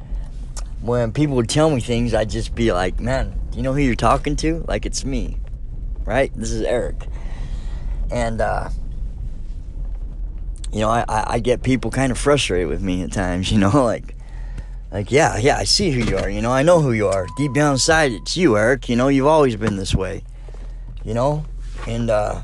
When 0.81 1.13
people 1.13 1.37
would 1.37 1.49
tell 1.49 1.71
me 1.71 1.81
things, 1.81 2.15
I'd 2.15 2.31
just 2.31 2.55
be 2.55 2.73
like, 2.73 3.01
man, 3.01 3.39
do 3.51 3.57
you 3.57 3.63
know 3.63 3.73
who 3.73 3.81
you're 3.81 3.95
talking 3.95 4.37
to? 4.37 4.65
Like 4.69 4.87
it's 4.87 5.05
me, 5.05 5.39
right? 6.05 6.33
This 6.35 6.51
is 6.51 6.63
Eric. 6.63 7.07
And 8.11 8.41
uh, 8.41 8.69
you 10.75 10.81
know, 10.81 10.91
I, 10.91 11.05
I, 11.09 11.25
I 11.35 11.39
get 11.39 11.63
people 11.63 11.91
kind 11.93 12.11
of 12.11 12.19
frustrated 12.19 12.67
with 12.67 12.83
me 12.83 13.03
at 13.03 13.13
times, 13.13 13.51
you 13.53 13.59
know, 13.59 13.85
like, 13.85 14.17
like, 14.93 15.11
yeah, 15.11 15.37
yeah, 15.39 15.57
I 15.57 15.65
see 15.65 15.91
who 15.91 16.01
you 16.01 16.19
are, 16.19 16.29
you 16.29 16.43
know, 16.43 16.53
I 16.53 16.63
know 16.63 16.81
who 16.81 16.93
you 16.93 17.09
are. 17.09 17.27
Deep 17.37 17.55
down 17.55 17.73
inside, 17.73 18.13
it's 18.13 18.37
you, 18.37 18.57
Eric, 18.57 18.89
you 18.89 18.97
know, 18.97 19.09
you've 19.09 19.27
always 19.27 19.57
been 19.57 19.77
this 19.77 19.95
way, 19.95 20.25
you 21.05 21.15
know, 21.15 21.47
and, 21.87 22.11
uh, 22.11 22.43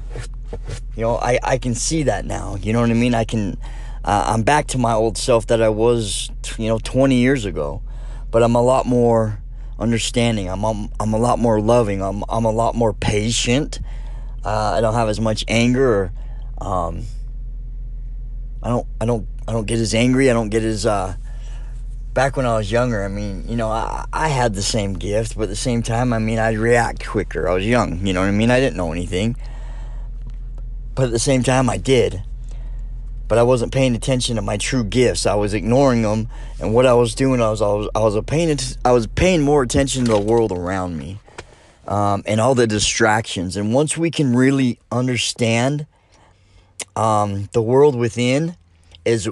you 0.96 1.02
know, 1.02 1.16
I, 1.16 1.38
I 1.42 1.58
can 1.58 1.74
see 1.74 2.04
that 2.04 2.24
now, 2.24 2.56
you 2.56 2.72
know 2.72 2.80
what 2.80 2.90
I 2.90 2.94
mean? 2.94 3.14
I 3.14 3.24
can, 3.24 3.58
uh, 4.04 4.24
I'm 4.28 4.42
back 4.42 4.66
to 4.68 4.78
my 4.78 4.92
old 4.92 5.18
self 5.18 5.46
that 5.48 5.62
I 5.62 5.68
was, 5.68 6.30
you 6.58 6.68
know, 6.68 6.78
20 6.78 7.16
years 7.16 7.44
ago, 7.44 7.82
but 8.30 8.42
I'm 8.42 8.54
a 8.54 8.62
lot 8.62 8.86
more 8.86 9.40
understanding. 9.78 10.48
I'm, 10.48 10.64
I'm, 10.64 10.90
I'm 10.98 11.12
a 11.12 11.18
lot 11.18 11.38
more 11.38 11.60
loving. 11.60 12.02
I'm, 12.02 12.24
I'm 12.28 12.44
a 12.44 12.50
lot 12.50 12.74
more 12.74 12.92
patient. 12.92 13.80
Uh, 14.44 14.74
I 14.76 14.80
don't 14.80 14.94
have 14.94 15.08
as 15.08 15.20
much 15.20 15.44
anger 15.48 16.12
um, 16.60 17.04
I 18.62 18.68
don't 18.68 18.86
I 19.00 19.06
don't 19.06 19.26
I 19.48 19.52
don't 19.52 19.66
get 19.66 19.78
as 19.78 19.94
angry. 19.94 20.30
I 20.30 20.34
don't 20.34 20.50
get 20.50 20.62
as 20.62 20.84
uh 20.84 21.16
back 22.14 22.36
when 22.36 22.46
I 22.46 22.56
was 22.56 22.70
younger, 22.70 23.04
I 23.04 23.08
mean, 23.08 23.44
you 23.48 23.56
know, 23.56 23.70
I, 23.70 24.04
I 24.12 24.28
had 24.28 24.54
the 24.54 24.62
same 24.62 24.94
gift, 24.94 25.36
but 25.36 25.44
at 25.44 25.48
the 25.48 25.56
same 25.56 25.82
time, 25.82 26.12
I 26.12 26.18
mean, 26.18 26.38
I'd 26.38 26.58
react 26.58 27.06
quicker. 27.06 27.48
I 27.48 27.54
was 27.54 27.66
young, 27.66 28.04
you 28.06 28.12
know 28.12 28.20
what 28.20 28.28
I 28.28 28.32
mean? 28.32 28.50
I 28.50 28.60
didn't 28.60 28.76
know 28.76 28.92
anything. 28.92 29.36
But 30.94 31.04
at 31.04 31.10
the 31.12 31.18
same 31.18 31.42
time, 31.42 31.70
I 31.70 31.76
did. 31.76 32.22
But 33.28 33.38
I 33.38 33.44
wasn't 33.44 33.72
paying 33.72 33.94
attention 33.94 34.36
to 34.36 34.42
my 34.42 34.56
true 34.56 34.82
gifts. 34.82 35.24
I 35.24 35.36
was 35.36 35.54
ignoring 35.54 36.02
them, 36.02 36.28
and 36.58 36.74
what 36.74 36.84
I 36.84 36.94
was 36.94 37.14
doing, 37.14 37.40
I 37.40 37.48
was 37.48 37.62
I 37.62 37.68
was 37.68 37.88
I 37.94 38.00
was 38.00 38.20
paying 38.24 38.58
I 38.84 38.90
was 38.90 39.06
paying 39.06 39.42
more 39.42 39.62
attention 39.62 40.04
to 40.06 40.10
the 40.10 40.20
world 40.20 40.50
around 40.50 40.98
me, 40.98 41.20
um, 41.86 42.24
and 42.26 42.40
all 42.40 42.56
the 42.56 42.66
distractions. 42.66 43.56
And 43.56 43.72
once 43.72 43.96
we 43.96 44.10
can 44.10 44.34
really 44.34 44.80
understand 44.90 45.86
um, 46.96 47.48
the 47.52 47.62
world 47.62 47.94
within 47.94 48.56
is 49.04 49.28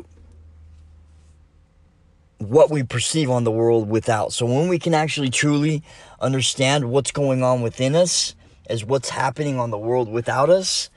what 2.38 2.70
we 2.70 2.82
perceive 2.82 3.30
on 3.30 3.44
the 3.44 3.50
world 3.50 3.88
without. 3.88 4.32
So 4.32 4.46
when 4.46 4.68
we 4.68 4.78
can 4.78 4.94
actually 4.94 5.30
truly 5.30 5.82
understand 6.20 6.90
what's 6.90 7.10
going 7.10 7.42
on 7.42 7.62
within 7.62 7.94
us 7.94 8.34
as 8.66 8.84
what's 8.84 9.10
happening 9.10 9.58
on 9.58 9.70
the 9.70 9.78
world 9.78 10.08
without 10.08 10.50
us, 10.50 10.90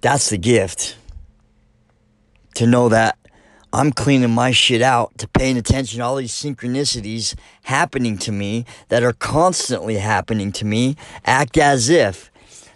that's 0.00 0.30
the 0.30 0.38
gift. 0.38 0.96
To 2.56 2.66
know 2.66 2.88
that 2.90 3.18
I'm 3.72 3.90
cleaning 3.90 4.30
my 4.30 4.52
shit 4.52 4.82
out, 4.82 5.16
to 5.18 5.26
paying 5.26 5.56
attention 5.56 5.98
to 5.98 6.04
all 6.04 6.16
these 6.16 6.32
synchronicities 6.32 7.34
happening 7.62 8.18
to 8.18 8.32
me 8.32 8.66
that 8.88 9.02
are 9.02 9.12
constantly 9.12 9.96
happening 9.96 10.52
to 10.52 10.64
me, 10.64 10.96
act 11.24 11.56
as 11.56 11.88
if 11.88 12.30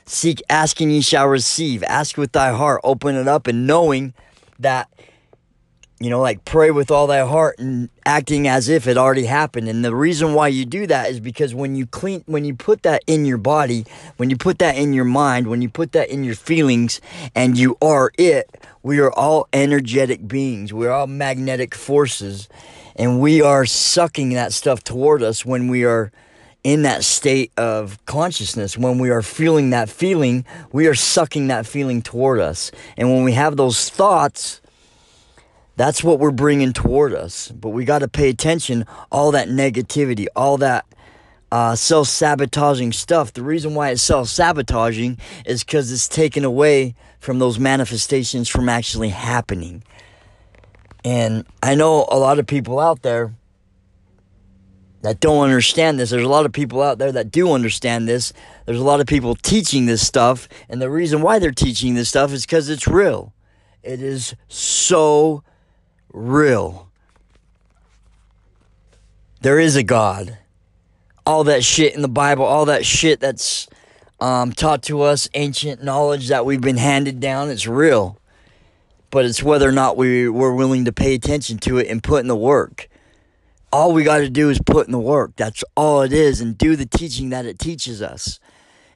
Seek, 0.09 0.43
asking 0.49 0.91
ye 0.91 1.03
shall 1.03 1.29
receive. 1.29 1.83
Ask 1.83 2.17
with 2.17 2.33
thy 2.33 2.51
heart, 2.51 2.81
open 2.83 3.15
it 3.15 3.29
up, 3.29 3.47
and 3.47 3.67
knowing 3.67 4.15
that, 4.59 4.89
you 6.01 6.11
know, 6.11 6.21
like 6.21 6.45
pray 6.45 6.71
with 6.71 6.91
all 6.91 7.09
thy 7.09 7.27
heart 7.27 7.59
and 7.59 7.89
acting 8.07 8.47
as 8.47 8.69
if 8.69 8.87
it 8.87 8.97
already 8.97 9.25
happened. 9.25 9.69
And 9.69 9.85
the 9.85 9.95
reason 9.95 10.33
why 10.33 10.49
you 10.49 10.65
do 10.65 10.87
that 10.87 11.11
is 11.11 11.19
because 11.19 11.55
when 11.55 11.75
you 11.75 11.87
clean, 11.87 12.23
when 12.27 12.45
you 12.45 12.55
put 12.55 12.83
that 12.85 13.03
in 13.07 13.25
your 13.25 13.39
body, 13.39 13.85
when 14.17 14.31
you 14.31 14.37
put 14.37 14.61
that 14.61 14.77
in 14.77 14.93
your 14.93 15.05
mind, 15.05 15.49
when 15.49 15.61
you 15.61 15.69
put 15.69 15.93
that 15.93 16.09
in 16.09 16.23
your 16.23 16.37
feelings, 16.37 17.01
and 17.35 17.59
you 17.59 17.77
are 17.83 18.13
it, 18.17 18.63
we 18.83 19.01
are 19.01 19.13
all 19.13 19.49
energetic 19.53 20.29
beings. 20.29 20.73
We're 20.73 20.93
all 20.93 21.09
magnetic 21.09 21.75
forces. 21.75 22.49
And 22.95 23.21
we 23.21 23.43
are 23.43 23.67
sucking 23.67 24.31
that 24.31 24.53
stuff 24.53 24.85
toward 24.85 25.23
us 25.23 25.45
when 25.45 25.69
we 25.69 25.85
are 25.85 26.13
in 26.65 26.83
that 26.83 27.05
state 27.05 27.53
of 27.57 28.05
consciousness, 28.07 28.77
when 28.77 28.99
we 28.99 29.11
are 29.11 29.23
feeling 29.23 29.71
that 29.71 29.89
feeling, 29.89 30.45
we 30.73 30.87
are 30.87 30.95
sucking 30.95 31.49
that 31.49 31.67
feeling 31.67 32.03
toward 32.03 32.41
us. 32.41 32.71
And 32.97 33.11
when 33.11 33.25
we 33.25 33.33
have 33.33 33.57
those 33.57 33.89
thoughts, 33.89 34.61
that's 35.79 36.03
what 36.03 36.19
we're 36.19 36.33
bringing 36.33 36.73
toward 36.73 37.15
us. 37.15 37.49
But 37.49 37.71
we 37.71 37.85
got 37.85 38.01
to 38.01 38.09
pay 38.09 38.29
attention, 38.29 38.85
all 39.13 39.31
that 39.31 39.49
negativity, 39.49 40.27
all 40.35 40.59
that 40.59 40.85
uh, 41.53 41.77
self 41.77 42.09
sabotaging 42.09 42.93
stuff. 42.93 43.33
The 43.33 43.45
reason 43.45 43.75
why 43.75 43.91
it's 43.91 44.03
self 44.03 44.29
sabotaging 44.29 45.19
is 45.47 45.63
because 45.63 45.91
it's 45.93 46.09
taken 46.09 46.45
away 46.45 46.97
from 47.21 47.39
those 47.39 47.61
manifestations 47.61 48.49
from 48.49 48.69
actually 48.69 49.11
happening. 49.11 49.85
And 51.05 51.47
I 51.63 51.77
know 51.77 52.07
a 52.11 52.19
lot 52.19 52.41
of 52.41 52.47
people 52.47 52.81
out 52.81 53.03
there 53.03 53.33
that 55.03 55.21
don't 55.21 55.45
understand 55.45 56.01
this. 56.01 56.11
There's 56.11 56.25
a 56.25 56.29
lot 56.29 56.45
of 56.45 56.53
people 56.53 56.83
out 56.83 56.99
there 56.99 57.13
that 57.13 57.31
do 57.31 57.53
understand 57.53 58.09
this. 58.09 58.33
There's 58.67 58.81
a 58.81 58.85
lot 58.85 58.99
of 58.99 59.07
people 59.07 59.37
teaching 59.37 59.87
this 59.87 60.05
stuff, 60.05 60.49
and 60.69 60.83
the 60.83 60.91
reason 60.91 61.23
why 61.23 61.39
they're 61.39 61.53
teaching 61.53 61.95
this 61.95 62.09
stuff 62.09 62.33
is 62.33 62.45
because 62.45 62.69
it's 62.69 62.89
real. 62.89 63.33
It 63.85 64.03
is 64.03 64.35
so 64.49 65.45
real. 66.19 66.89
There 69.41 69.59
is 69.59 69.77
a 69.77 69.83
God. 69.83 70.39
All 71.25 71.45
that 71.45 71.65
shit 71.65 71.95
in 71.95 72.03
the 72.03 72.09
Bible, 72.09 72.45
all 72.45 72.65
that 72.67 72.85
shit 72.85 73.21
that's 73.21 73.69
um, 74.21 74.53
taught 74.53 74.83
to 74.85 75.03
us, 75.03 75.29
ancient 75.35 75.83
knowledge 75.83 76.29
that 76.29 76.45
we've 76.45 76.61
been 76.61 76.79
handed 76.79 77.21
down, 77.21 77.51
it's 77.51 77.67
real. 77.67 78.19
But 79.11 79.25
it's 79.25 79.43
whether 79.43 79.69
or 79.69 79.73
not 79.73 79.97
we, 79.97 80.29
we're 80.29 80.55
willing 80.55 80.85
to 80.87 80.93
pay 80.93 81.15
attention 81.15 81.59
to 81.59 81.79
it 81.79 81.87
and 81.89 82.03
put 82.03 82.21
in 82.21 82.29
the 82.29 82.37
work 82.37 82.89
all 83.73 83.93
we 83.93 84.05
got 84.05 84.19
to 84.19 84.31
do 84.31 84.51
is 84.51 84.61
put 84.61 84.87
in 84.87 84.93
the 84.93 84.99
work. 84.99 85.33
That's 85.37 85.63
all 85.77 86.03
it 86.03 86.13
is, 86.13 86.41
and 86.41 86.57
do 86.57 86.77
the 86.77 86.87
teaching 86.87 87.31
that 87.31 87.47
it 87.47 87.59
teaches 87.59 88.01
us. 88.01 88.41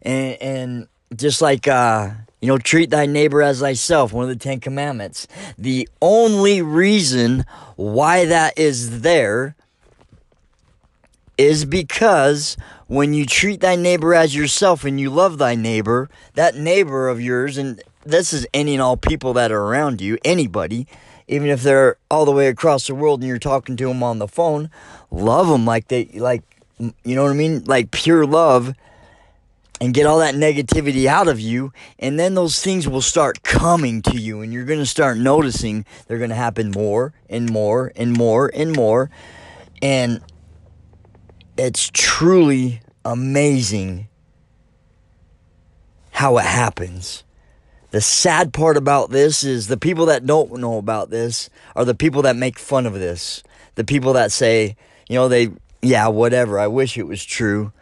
And, 0.01 0.37
and 0.41 0.89
just 1.16 1.42
like, 1.42 1.68
uh, 1.68 2.11
you 2.40 2.48
know, 2.48 2.59
treat 2.59 2.90
thy 2.90 3.07
neighbor 3.07 3.42
as 3.42 3.61
thyself, 3.61 4.12
one 4.12 4.25
of 4.25 4.29
the 4.29 4.37
Ten 4.37 4.61
Commandments. 4.61 5.29
The 5.57 5.88
only 6.01 6.61
reason 6.61 7.44
why 7.77 8.25
that 8.25 8.59
is 8.59 9.03
there 9.03 9.55
is 11.38 11.64
because 11.64 12.57
when 12.88 13.14
you 13.14 13.25
treat 13.27 13.61
thy 13.61 13.77
neighbor 13.77 14.14
as 14.14 14.35
yourself 14.35 14.85
and 14.85 15.01
you 15.01 15.09
love 15.09 15.38
thy 15.38 15.55
neighbor, 15.55 16.11
that 16.35 16.57
neighbor 16.57 17.09
of 17.09 17.20
yours, 17.20 17.57
and 17.57 17.81
this 18.05 18.33
is 18.33 18.46
any 18.53 18.75
and 18.75 18.83
all 18.83 18.96
people 18.96 19.33
that 19.35 19.53
are 19.53 19.62
around 19.62 20.01
you, 20.01 20.18
anybody, 20.25 20.87
even 21.29 21.48
if 21.48 21.62
they're 21.62 21.96
all 22.11 22.25
the 22.25 22.33
way 22.33 22.48
across 22.48 22.87
the 22.87 22.94
world 22.94 23.20
and 23.20 23.29
you're 23.29 23.38
talking 23.38 23.77
to 23.77 23.87
them 23.87 24.03
on 24.03 24.18
the 24.18 24.29
phone, 24.29 24.68
love 25.11 25.48
them 25.48 25.64
like 25.64 25.88
they 25.88 26.07
like 26.14 26.42
you 26.79 27.14
know 27.14 27.22
what 27.22 27.31
I 27.31 27.35
mean? 27.35 27.62
Like 27.64 27.92
pure 27.92 28.27
love 28.27 28.75
and 29.83 29.92
get 29.92 30.07
all 30.07 30.21
that 30.21 30.37
negativity 30.37 31.07
out 31.07 31.27
of 31.27 31.40
you 31.40 31.73
and 31.99 32.16
then 32.16 32.35
those 32.35 32.62
things 32.62 32.87
will 32.87 33.01
start 33.03 33.42
coming 33.42 34.01
to 34.01 34.16
you 34.16 34.40
and 34.40 34.53
you're 34.53 34.64
going 34.64 34.79
to 34.79 34.87
start 34.87 35.18
noticing 35.18 35.85
they're 36.07 36.18
going 36.18 36.31
to 36.31 36.37
happen 36.37 36.71
more 36.71 37.12
and 37.29 37.51
more 37.51 37.90
and 37.97 38.16
more 38.16 38.49
and 38.55 38.77
more 38.77 39.11
and 39.83 40.21
it's 41.59 41.90
truly 41.92 42.81
amazing 43.05 44.07
how 46.12 46.38
it 46.38 46.45
happens. 46.45 47.25
The 47.90 48.01
sad 48.01 48.53
part 48.53 48.77
about 48.77 49.11
this 49.11 49.42
is 49.42 49.66
the 49.66 49.77
people 49.77 50.07
that 50.07 50.25
don't 50.25 50.61
know 50.61 50.79
about 50.79 51.11
this 51.11 51.51
are 51.75 51.85
the 51.85 51.95
people 51.95 52.23
that 52.23 52.37
make 52.37 52.57
fun 52.57 52.87
of 52.87 52.95
this. 52.95 53.42
The 53.75 53.85
people 53.85 54.12
that 54.12 54.31
say, 54.31 54.77
you 55.09 55.16
know, 55.16 55.29
they, 55.29 55.51
yeah, 55.83 56.07
whatever, 56.07 56.61
I 56.61 56.68
wish 56.68 56.97
it 56.97 57.09
was 57.09 57.25
true. 57.25 57.73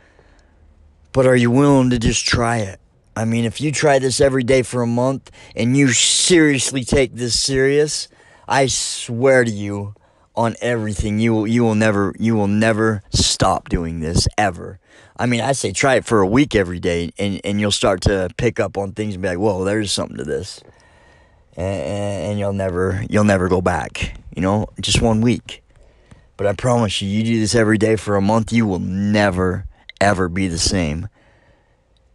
But 1.12 1.26
are 1.26 1.36
you 1.36 1.50
willing 1.50 1.90
to 1.90 1.98
just 1.98 2.26
try 2.26 2.58
it? 2.58 2.80
I 3.16 3.24
mean, 3.24 3.44
if 3.44 3.60
you 3.60 3.72
try 3.72 3.98
this 3.98 4.20
every 4.20 4.44
day 4.44 4.62
for 4.62 4.82
a 4.82 4.86
month 4.86 5.30
and 5.56 5.76
you 5.76 5.88
seriously 5.88 6.84
take 6.84 7.14
this 7.14 7.38
serious, 7.38 8.08
I 8.48 8.66
swear 8.66 9.44
to 9.44 9.50
you 9.50 9.94
on 10.36 10.54
everything, 10.60 11.18
you 11.18 11.34
will, 11.34 11.46
you 11.46 11.62
will 11.62 11.74
never, 11.74 12.14
you 12.18 12.36
will 12.36 12.46
never 12.46 13.02
stop 13.10 13.68
doing 13.68 14.00
this 14.00 14.28
ever. 14.38 14.78
I 15.18 15.26
mean, 15.26 15.40
I 15.40 15.52
say 15.52 15.72
try 15.72 15.96
it 15.96 16.04
for 16.04 16.20
a 16.20 16.26
week 16.26 16.54
every 16.54 16.80
day, 16.80 17.12
and, 17.18 17.40
and 17.44 17.60
you'll 17.60 17.72
start 17.72 18.00
to 18.02 18.30
pick 18.38 18.58
up 18.58 18.78
on 18.78 18.92
things 18.92 19.14
and 19.14 19.22
be 19.22 19.28
like, 19.28 19.38
"Whoa, 19.38 19.64
there's 19.64 19.92
something 19.92 20.16
to 20.16 20.24
this," 20.24 20.62
and, 21.58 21.82
and 21.82 22.38
you'll 22.38 22.54
never 22.54 23.04
you'll 23.10 23.24
never 23.24 23.48
go 23.48 23.60
back. 23.60 24.18
You 24.34 24.40
know, 24.40 24.68
just 24.80 25.02
one 25.02 25.20
week. 25.20 25.62
But 26.38 26.46
I 26.46 26.54
promise 26.54 27.02
you, 27.02 27.08
you 27.10 27.22
do 27.22 27.38
this 27.38 27.54
every 27.54 27.76
day 27.76 27.96
for 27.96 28.16
a 28.16 28.22
month, 28.22 28.50
you 28.50 28.64
will 28.64 28.78
never 28.78 29.66
ever 30.00 30.28
be 30.28 30.48
the 30.48 30.58
same. 30.58 31.08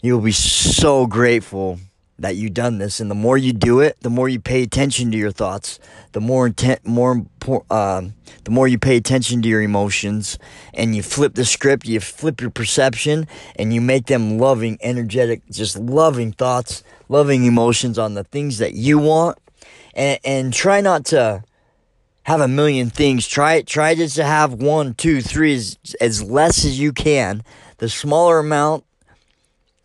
You'll 0.02 0.22
be 0.22 0.32
so 0.32 1.08
grateful 1.08 1.80
that 2.18 2.36
you've 2.36 2.54
done 2.54 2.78
this 2.78 3.00
and 3.00 3.12
the 3.12 3.16
more 3.16 3.38
you 3.38 3.52
do 3.52 3.82
it 3.82 3.98
the 4.00 4.10
more 4.10 4.30
you 4.30 4.40
pay 4.40 4.64
attention 4.64 5.12
to 5.12 5.18
your 5.18 5.32
thoughts 5.32 5.80
the 6.14 6.22
more 6.22 6.48
intent 6.48 6.86
more 6.86 7.26
uh, 7.70 8.02
the 8.46 8.52
more 8.52 8.68
you 8.68 8.78
pay 8.78 8.96
attention 8.96 9.42
to 9.42 9.50
your 9.50 9.62
emotions 9.62 10.40
and 10.74 10.96
you 10.96 11.04
flip 11.04 11.36
the 11.36 11.44
script 11.44 11.86
you 11.86 12.00
flip 12.00 12.40
your 12.40 12.50
perception 12.50 13.28
and 13.58 13.74
you 13.74 13.82
make 13.82 14.06
them 14.06 14.38
loving 14.38 14.78
energetic 14.82 15.42
just 15.52 15.78
loving 15.78 16.32
thoughts 16.32 16.84
loving 17.10 17.44
emotions 17.44 18.00
on 18.00 18.14
the 18.14 18.24
things 18.24 18.60
that 18.60 18.74
you 18.74 18.98
want 18.98 19.38
and, 19.94 20.20
and 20.24 20.54
try 20.54 20.80
not 20.80 21.04
to 21.04 21.44
have 22.26 22.42
a 22.42 22.48
million 22.48 22.90
things. 22.90 23.28
Try 23.28 23.62
try 23.62 23.96
just 23.96 24.16
to 24.18 24.24
have 24.24 24.54
one 24.54 24.94
two 24.94 25.22
three 25.22 25.56
as, 25.56 25.78
as 26.02 26.22
less 26.22 26.66
as 26.66 26.80
you 26.80 26.92
can. 26.92 27.44
The 27.78 27.90
smaller 27.90 28.40
amount 28.40 28.84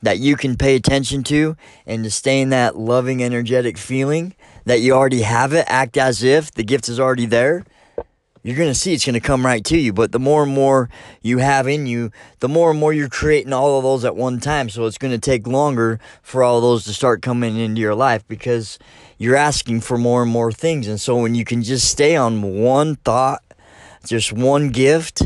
that 0.03 0.19
you 0.19 0.37
can 0.37 0.57
pay 0.57 0.75
attention 0.75 1.23
to 1.25 1.57
and 1.87 2.03
to 2.05 2.11
stay 2.11 2.41
in 2.41 2.49
that 2.51 2.77
loving, 2.77 3.23
energetic 3.23 3.77
feeling 3.77 4.35
that 4.65 4.81
you 4.81 4.93
already 4.93 5.23
have 5.23 5.53
it, 5.53 5.65
act 5.69 5.97
as 5.97 6.23
if 6.23 6.53
the 6.53 6.65
gift 6.65 6.89
is 6.89 6.99
already 6.99 7.27
there, 7.27 7.65
you're 8.43 8.57
going 8.57 8.71
to 8.71 8.75
see 8.75 8.95
it's 8.95 9.05
going 9.05 9.15
to 9.15 9.21
come 9.21 9.45
right 9.45 9.65
to 9.67 9.79
you. 9.79 9.93
But 9.93 10.13
the 10.13 10.19
more 10.19 10.43
and 10.43 10.55
more 10.55 10.89
you 11.21 11.39
have 11.39 11.69
in 11.69 11.87
you, 11.87 12.11
the 12.41 12.49
more 12.49 12.71
and 12.71 12.81
more 12.81 12.93
you're 12.93 13.09
creating 13.09 13.53
all 13.53 13.79
of 13.79 13.85
those 13.85 14.05
at 14.05 14.17
one 14.17 14.41
time. 14.41 14.69
So 14.71 14.87
it's 14.87 14.99
going 14.99 15.13
to 15.13 15.19
take 15.19 15.47
longer 15.47 16.01
for 16.23 16.43
all 16.43 16.61
those 16.61 16.85
to 16.85 16.95
start 16.95 17.23
coming 17.23 17.57
into 17.57 17.81
your 17.81 17.95
life 17.95 18.27
because 18.29 18.79
you're 19.19 19.37
asking 19.37 19.83
for 19.83 19.99
more 19.99 20.23
and 20.23 20.31
more 20.31 20.53
things. 20.53 20.89
And 20.89 21.01
so 21.01 21.17
when 21.17 21.35
you 21.35 21.45
can 21.45 21.63
just 21.63 21.89
stay 21.89 22.17
on 22.17 22.43
one 22.43 22.97
thought, 22.97 23.43
just 24.07 24.33
one 24.33 24.71
gift, 24.71 25.23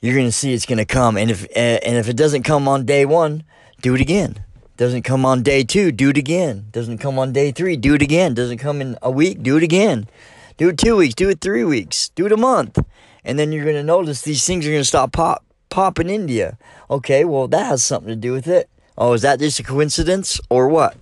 you're 0.00 0.14
going 0.14 0.26
to 0.26 0.32
see 0.32 0.52
it's 0.52 0.66
going 0.66 0.78
to 0.78 0.84
come. 0.84 1.16
And 1.16 1.30
if 1.30 1.46
eh, 1.56 1.78
and 1.84 1.96
if 1.96 2.08
it 2.08 2.16
doesn't 2.16 2.42
come 2.44 2.68
on 2.68 2.84
day 2.84 3.04
1, 3.04 3.42
do 3.80 3.94
it 3.94 4.00
again. 4.00 4.44
Doesn't 4.76 5.02
come 5.02 5.24
on 5.24 5.42
day 5.42 5.64
2, 5.64 5.92
do 5.92 6.10
it 6.10 6.16
again. 6.16 6.66
Doesn't 6.72 6.98
come 6.98 7.18
on 7.18 7.32
day 7.32 7.52
3, 7.52 7.76
do 7.76 7.94
it 7.94 8.02
again. 8.02 8.34
Doesn't 8.34 8.58
come 8.58 8.80
in 8.80 8.96
a 9.02 9.10
week, 9.10 9.42
do 9.42 9.56
it 9.56 9.62
again. 9.62 10.08
Do 10.56 10.68
it 10.68 10.78
2 10.78 10.96
weeks, 10.96 11.14
do 11.14 11.28
it 11.30 11.40
3 11.40 11.64
weeks, 11.64 12.10
do 12.10 12.26
it 12.26 12.32
a 12.32 12.36
month. 12.36 12.78
And 13.24 13.38
then 13.38 13.52
you're 13.52 13.64
going 13.64 13.76
to 13.76 13.82
notice 13.82 14.22
these 14.22 14.44
things 14.44 14.66
are 14.66 14.70
going 14.70 14.80
to 14.80 14.84
stop 14.84 15.12
pop 15.12 15.44
popping 15.68 16.10
into 16.10 16.34
you. 16.34 16.56
Okay, 16.90 17.24
well 17.24 17.48
that 17.48 17.66
has 17.66 17.82
something 17.82 18.08
to 18.08 18.16
do 18.16 18.32
with 18.32 18.46
it. 18.46 18.68
Oh, 18.98 19.14
is 19.14 19.22
that 19.22 19.38
just 19.38 19.58
a 19.58 19.62
coincidence 19.62 20.40
or 20.50 20.68
what? 20.68 20.96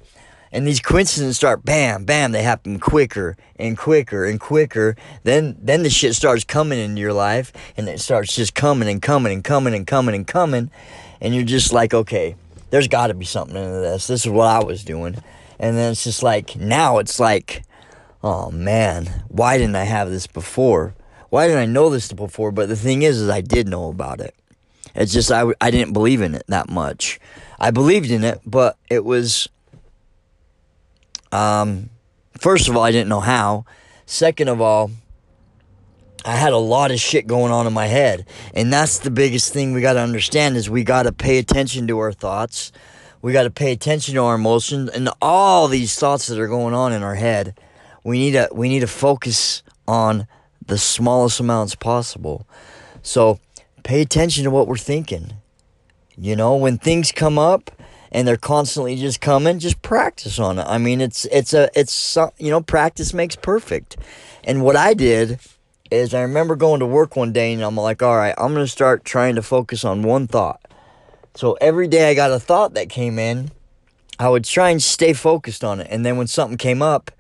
and 0.53 0.67
these 0.67 0.81
coincidences 0.81 1.37
start 1.37 1.65
bam 1.65 2.05
bam 2.05 2.33
they 2.33 2.43
happen 2.43 2.79
quicker 2.79 3.37
and 3.57 3.77
quicker 3.79 4.25
and 4.25 4.41
quicker 4.41 4.97
then 5.23 5.57
then 5.61 5.83
the 5.83 5.91
shit 5.91 6.15
starts 6.15 6.45
coming 6.45 6.79
into 6.79 7.01
your 7.01 7.13
life 7.13 7.53
and 7.77 7.89
it 7.89 8.01
starts 8.01 8.35
just 8.35 8.55
coming 8.55 8.89
and 8.89 9.03
coming 9.03 9.33
and 9.33 9.45
coming 9.45 9.75
and 9.75 9.87
coming 9.87 10.15
and 10.15 10.27
coming 10.27 10.71
and 11.21 11.35
you're 11.35 11.45
just 11.45 11.73
like 11.73 11.95
okay 11.95 12.35
there's 12.71 12.89
got 12.89 13.09
to 13.09 13.15
be 13.15 13.25
something 13.25 13.57
into 13.57 13.81
this 13.81 14.07
this 14.07 14.25
is 14.25 14.31
what 14.31 14.47
i 14.47 14.63
was 14.63 14.85
doing 14.85 15.17
and 15.59 15.77
then 15.77 15.93
it's 15.93 16.05
just 16.05 16.23
like 16.23 16.57
now 16.57 16.99
it's 16.99 17.21
like 17.21 17.63
oh 18.23 18.51
man 18.51 19.25
why 19.29 19.57
didn't 19.59 19.77
i 19.77 19.85
have 19.85 20.11
this 20.11 20.27
before 20.27 20.95
why 21.31 21.47
didn't 21.47 21.63
i 21.63 21.67
know 21.67 21.91
this 21.91 22.13
before 22.13 22.53
but 22.53 22.69
the 22.69 22.77
thing 22.77 23.03
is 23.03 23.21
is 23.21 23.29
i 23.29 23.41
did 23.41 23.69
know 23.69 23.89
about 23.89 24.21
it 24.21 24.35
it's 24.95 25.13
just 25.13 25.31
i, 25.31 25.45
I 25.61 25.71
didn't 25.71 25.93
believe 25.93 26.21
in 26.21 26.35
it 26.35 26.45
that 26.49 26.69
much 26.69 27.19
i 27.59 27.71
believed 27.71 28.11
in 28.11 28.25
it 28.25 28.41
but 28.45 28.77
it 28.89 29.05
was 29.05 29.49
um, 31.33 31.91
first 32.39 32.69
of 32.69 32.77
all, 32.77 32.83
I 32.83 32.91
didn't 32.91 33.09
know 33.09 33.21
how. 33.21 33.65
Second 34.07 34.49
of 34.49 34.61
all, 34.61 34.91
I 36.25 36.37
had 36.37 36.53
a 36.53 36.59
lot 36.59 36.91
of 36.91 37.01
shit 37.01 37.27
going 37.27 37.53
on 37.53 37.67
in 37.67 37.73
my 37.73 37.87
head. 37.87 38.27
And 38.55 38.73
that's 38.73 38.99
the 38.99 39.11
biggest 39.11 39.53
thing 39.53 39.73
we 39.73 39.81
got 39.81 39.95
to 39.95 40.01
understand 40.01 40.57
is 40.57 40.69
we 40.69 40.85
got 40.85 41.05
to 41.05 41.13
pay 41.13 41.39
attention 41.39 41.87
to 41.87 41.99
our 41.99 42.13
thoughts. 42.13 42.73
We 43.23 43.33
got 43.33 43.45
to 43.45 43.51
pay 43.51 43.73
attention 43.73 44.15
to 44.15 44.23
our 44.23 44.35
emotions 44.35 44.91
and 44.91 45.09
all 45.23 45.69
these 45.69 45.99
thoughts 45.99 46.27
that 46.27 46.39
are 46.39 46.49
going 46.49 46.75
on 46.75 46.93
in 46.93 47.03
our 47.03 47.15
head. 47.15 47.59
We 48.05 48.19
need 48.19 48.33
to 48.33 48.49
we 48.53 48.69
need 48.69 48.81
to 48.81 48.87
focus 48.87 49.63
on 49.87 50.27
the 50.67 50.79
smallest 50.79 51.41
amounts 51.41 51.75
possible. 51.75 52.47
So, 53.03 53.41
pay 53.83 54.01
attention 54.01 54.45
to 54.45 54.51
what 54.51 54.69
we're 54.69 54.77
thinking. 54.77 55.35
You 56.17 56.37
know, 56.37 56.57
when 56.57 56.79
things 56.79 57.13
come 57.13 57.39
up, 57.39 57.71
and 58.13 58.27
they're 58.27 58.37
constantly 58.37 58.97
just 58.97 59.21
coming, 59.21 59.59
just 59.59 59.83
practice 59.83 60.39
on 60.39 60.59
it. 60.59 60.67
I 60.67 60.79
mean, 60.79 61.01
it's 61.01 61.25
it's 61.27 61.55
a 61.55 61.71
it's 61.75 62.17
you 62.39 62.51
know 62.51 62.61
practice 62.61 63.15
makes 63.15 63.37
perfect. 63.37 63.97
And 64.45 64.63
what 64.63 64.77
I 64.77 64.95
did 64.95 65.39
is 65.91 66.15
I 66.15 66.23
remember 66.23 66.57
going 66.57 66.81
to 66.81 66.87
work 66.87 67.17
one 67.17 67.33
day 67.33 67.53
and 67.53 67.63
I'm 67.63 67.77
like, 67.77 68.03
all 68.03 68.17
right, 68.17 68.35
I'm 68.39 68.53
gonna 68.53 68.67
start 68.67 69.05
trying 69.05 69.37
to 69.37 69.43
focus 69.43 69.85
on 69.85 70.03
one 70.03 70.27
thought. 70.27 70.61
So 71.35 71.57
every 71.61 71.89
day 71.89 72.11
I 72.11 72.15
got 72.15 72.33
a 72.33 72.41
thought 72.41 72.75
that 72.75 72.89
came 72.89 73.19
in, 73.19 73.51
I 74.19 74.29
would 74.29 74.45
try 74.45 74.71
and 74.71 74.83
stay 74.83 75.13
focused 75.13 75.63
on 75.63 75.81
it. 75.81 75.87
And 75.91 76.05
then 76.05 76.17
when 76.17 76.27
something 76.27 76.59
came 76.59 76.83
up, 76.83 77.11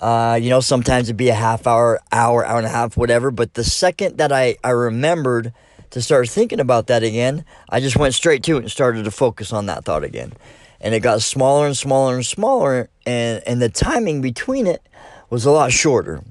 uh, 0.00 0.38
you 0.40 0.50
know, 0.50 0.60
sometimes 0.60 1.08
it'd 1.08 1.16
be 1.16 1.28
a 1.28 1.34
half 1.34 1.66
hour, 1.66 2.00
hour, 2.12 2.44
hour 2.44 2.58
and 2.58 2.66
a 2.66 2.70
half, 2.70 2.96
whatever. 2.96 3.30
But 3.30 3.54
the 3.54 3.64
second 3.64 4.18
that 4.18 4.32
I, 4.32 4.56
I 4.62 4.70
remembered 4.70 5.52
to 5.90 6.02
start 6.02 6.28
thinking 6.28 6.60
about 6.60 6.88
that 6.88 7.02
again, 7.02 7.44
I 7.68 7.80
just 7.80 7.96
went 7.96 8.14
straight 8.14 8.42
to 8.44 8.56
it 8.56 8.60
and 8.60 8.70
started 8.70 9.04
to 9.04 9.10
focus 9.10 9.52
on 9.52 9.66
that 9.66 9.84
thought 9.84 10.04
again. 10.04 10.32
And 10.80 10.94
it 10.94 11.00
got 11.00 11.22
smaller 11.22 11.66
and 11.66 11.76
smaller 11.76 12.16
and 12.16 12.26
smaller, 12.26 12.90
and, 13.06 13.42
and 13.46 13.62
the 13.62 13.70
timing 13.70 14.20
between 14.20 14.66
it 14.66 14.86
was 15.30 15.46
a 15.46 15.50
lot 15.50 15.72
shorter. 15.72 16.22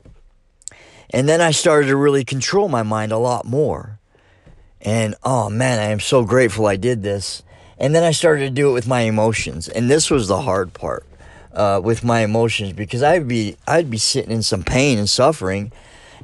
And 1.10 1.28
then 1.28 1.41
I 1.41 1.51
started 1.51 1.88
to 1.88 1.95
really 1.95 2.23
control 2.23 2.67
my 2.67 2.84
mind 2.84 3.12
a 3.12 3.17
lot 3.17 3.45
more. 3.45 3.99
And 4.82 5.15
oh 5.23 5.49
man, 5.49 5.80
I 5.80 5.86
am 5.91 5.99
so 5.99 6.23
grateful 6.23 6.67
I 6.67 6.75
did 6.75 7.01
this. 7.01 7.41
And 7.78 7.95
then 7.95 8.04
I 8.04 8.12
started 8.12 8.45
to 8.45 8.49
do 8.51 8.69
it 8.69 8.73
with 8.73 8.88
my 8.88 9.01
emotions. 9.01 9.67
And 9.67 9.89
this 9.89 10.12
was 10.12 10.28
the 10.28 10.41
hard 10.41 10.73
part 10.73 11.06
uh, 11.56 11.82
with 11.84 12.04
my 12.04 12.22
emotions 12.22 12.74
because 12.74 13.02
I'd 13.02 13.28
be 13.28 13.58
I'd 13.68 13.89
be 13.89 13.98
sitting 13.98 14.32
in 14.32 14.44
some 14.44 14.63
pain 14.63 14.98
and 14.98 15.10
suffering 15.10 15.72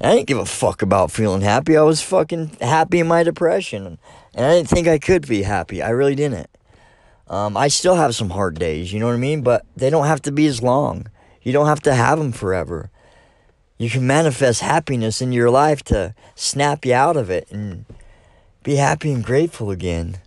I 0.03 0.15
didn't 0.15 0.27
give 0.27 0.39
a 0.39 0.45
fuck 0.45 0.81
about 0.81 1.11
feeling 1.11 1.41
happy. 1.41 1.77
I 1.77 1.83
was 1.83 2.01
fucking 2.01 2.57
happy 2.59 2.99
in 2.99 3.07
my 3.07 3.21
depression. 3.21 3.99
And 4.33 4.45
I 4.45 4.55
didn't 4.55 4.69
think 4.69 4.87
I 4.87 4.97
could 4.97 5.27
be 5.27 5.43
happy. 5.43 5.81
I 5.81 5.89
really 5.89 6.15
didn't. 6.15 6.49
Um, 7.27 7.55
I 7.55 7.67
still 7.67 7.95
have 7.95 8.15
some 8.15 8.31
hard 8.31 8.57
days, 8.57 8.91
you 8.91 8.99
know 8.99 9.05
what 9.05 9.13
I 9.13 9.19
mean? 9.19 9.41
But 9.41 9.65
they 9.75 9.89
don't 9.89 10.07
have 10.07 10.21
to 10.23 10.31
be 10.31 10.47
as 10.47 10.63
long. 10.63 11.07
You 11.43 11.53
don't 11.53 11.67
have 11.67 11.81
to 11.81 11.93
have 11.93 12.17
them 12.17 12.31
forever. 12.31 12.89
You 13.77 13.89
can 13.89 14.05
manifest 14.07 14.61
happiness 14.61 15.21
in 15.21 15.31
your 15.31 15.49
life 15.49 15.83
to 15.85 16.15
snap 16.35 16.83
you 16.85 16.93
out 16.93 17.15
of 17.15 17.29
it 17.29 17.49
and 17.51 17.85
be 18.63 18.75
happy 18.75 19.11
and 19.11 19.23
grateful 19.23 19.69
again. 19.69 20.17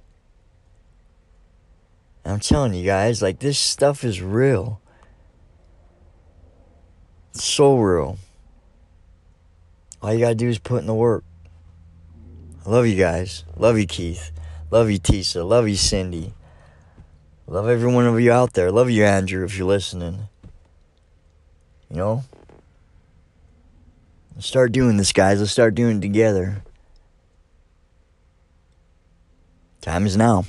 I'm 2.24 2.40
telling 2.40 2.74
you 2.74 2.84
guys, 2.84 3.20
like, 3.20 3.40
this 3.40 3.58
stuff 3.58 4.02
is 4.02 4.22
real. 4.22 4.80
So 7.34 7.76
real. 7.76 8.18
All 10.00 10.12
you 10.12 10.20
gotta 10.20 10.34
do 10.34 10.48
is 10.48 10.58
put 10.58 10.80
in 10.80 10.86
the 10.86 10.94
work. 10.94 11.24
I 12.64 12.70
love 12.70 12.86
you 12.86 12.96
guys. 12.96 13.44
Love 13.56 13.78
you, 13.78 13.86
Keith. 13.86 14.30
Love 14.70 14.90
you, 14.90 14.98
Tisa. 14.98 15.46
Love 15.46 15.68
you, 15.68 15.76
Cindy. 15.76 16.32
Love 17.46 17.68
every 17.68 17.92
one 17.92 18.06
of 18.06 18.18
you 18.20 18.32
out 18.32 18.54
there. 18.54 18.70
Love 18.70 18.88
you, 18.88 19.04
Andrew, 19.04 19.44
if 19.44 19.58
you're 19.58 19.66
listening. 19.66 20.28
You 21.90 21.96
know? 21.96 22.24
Let's 24.34 24.46
start 24.46 24.72
doing 24.72 24.96
this, 24.96 25.12
guys. 25.12 25.40
Let's 25.40 25.52
start 25.52 25.74
doing 25.74 25.98
it 25.98 26.00
together. 26.00 26.62
Time 29.80 30.06
is 30.06 30.16
now. 30.16 30.44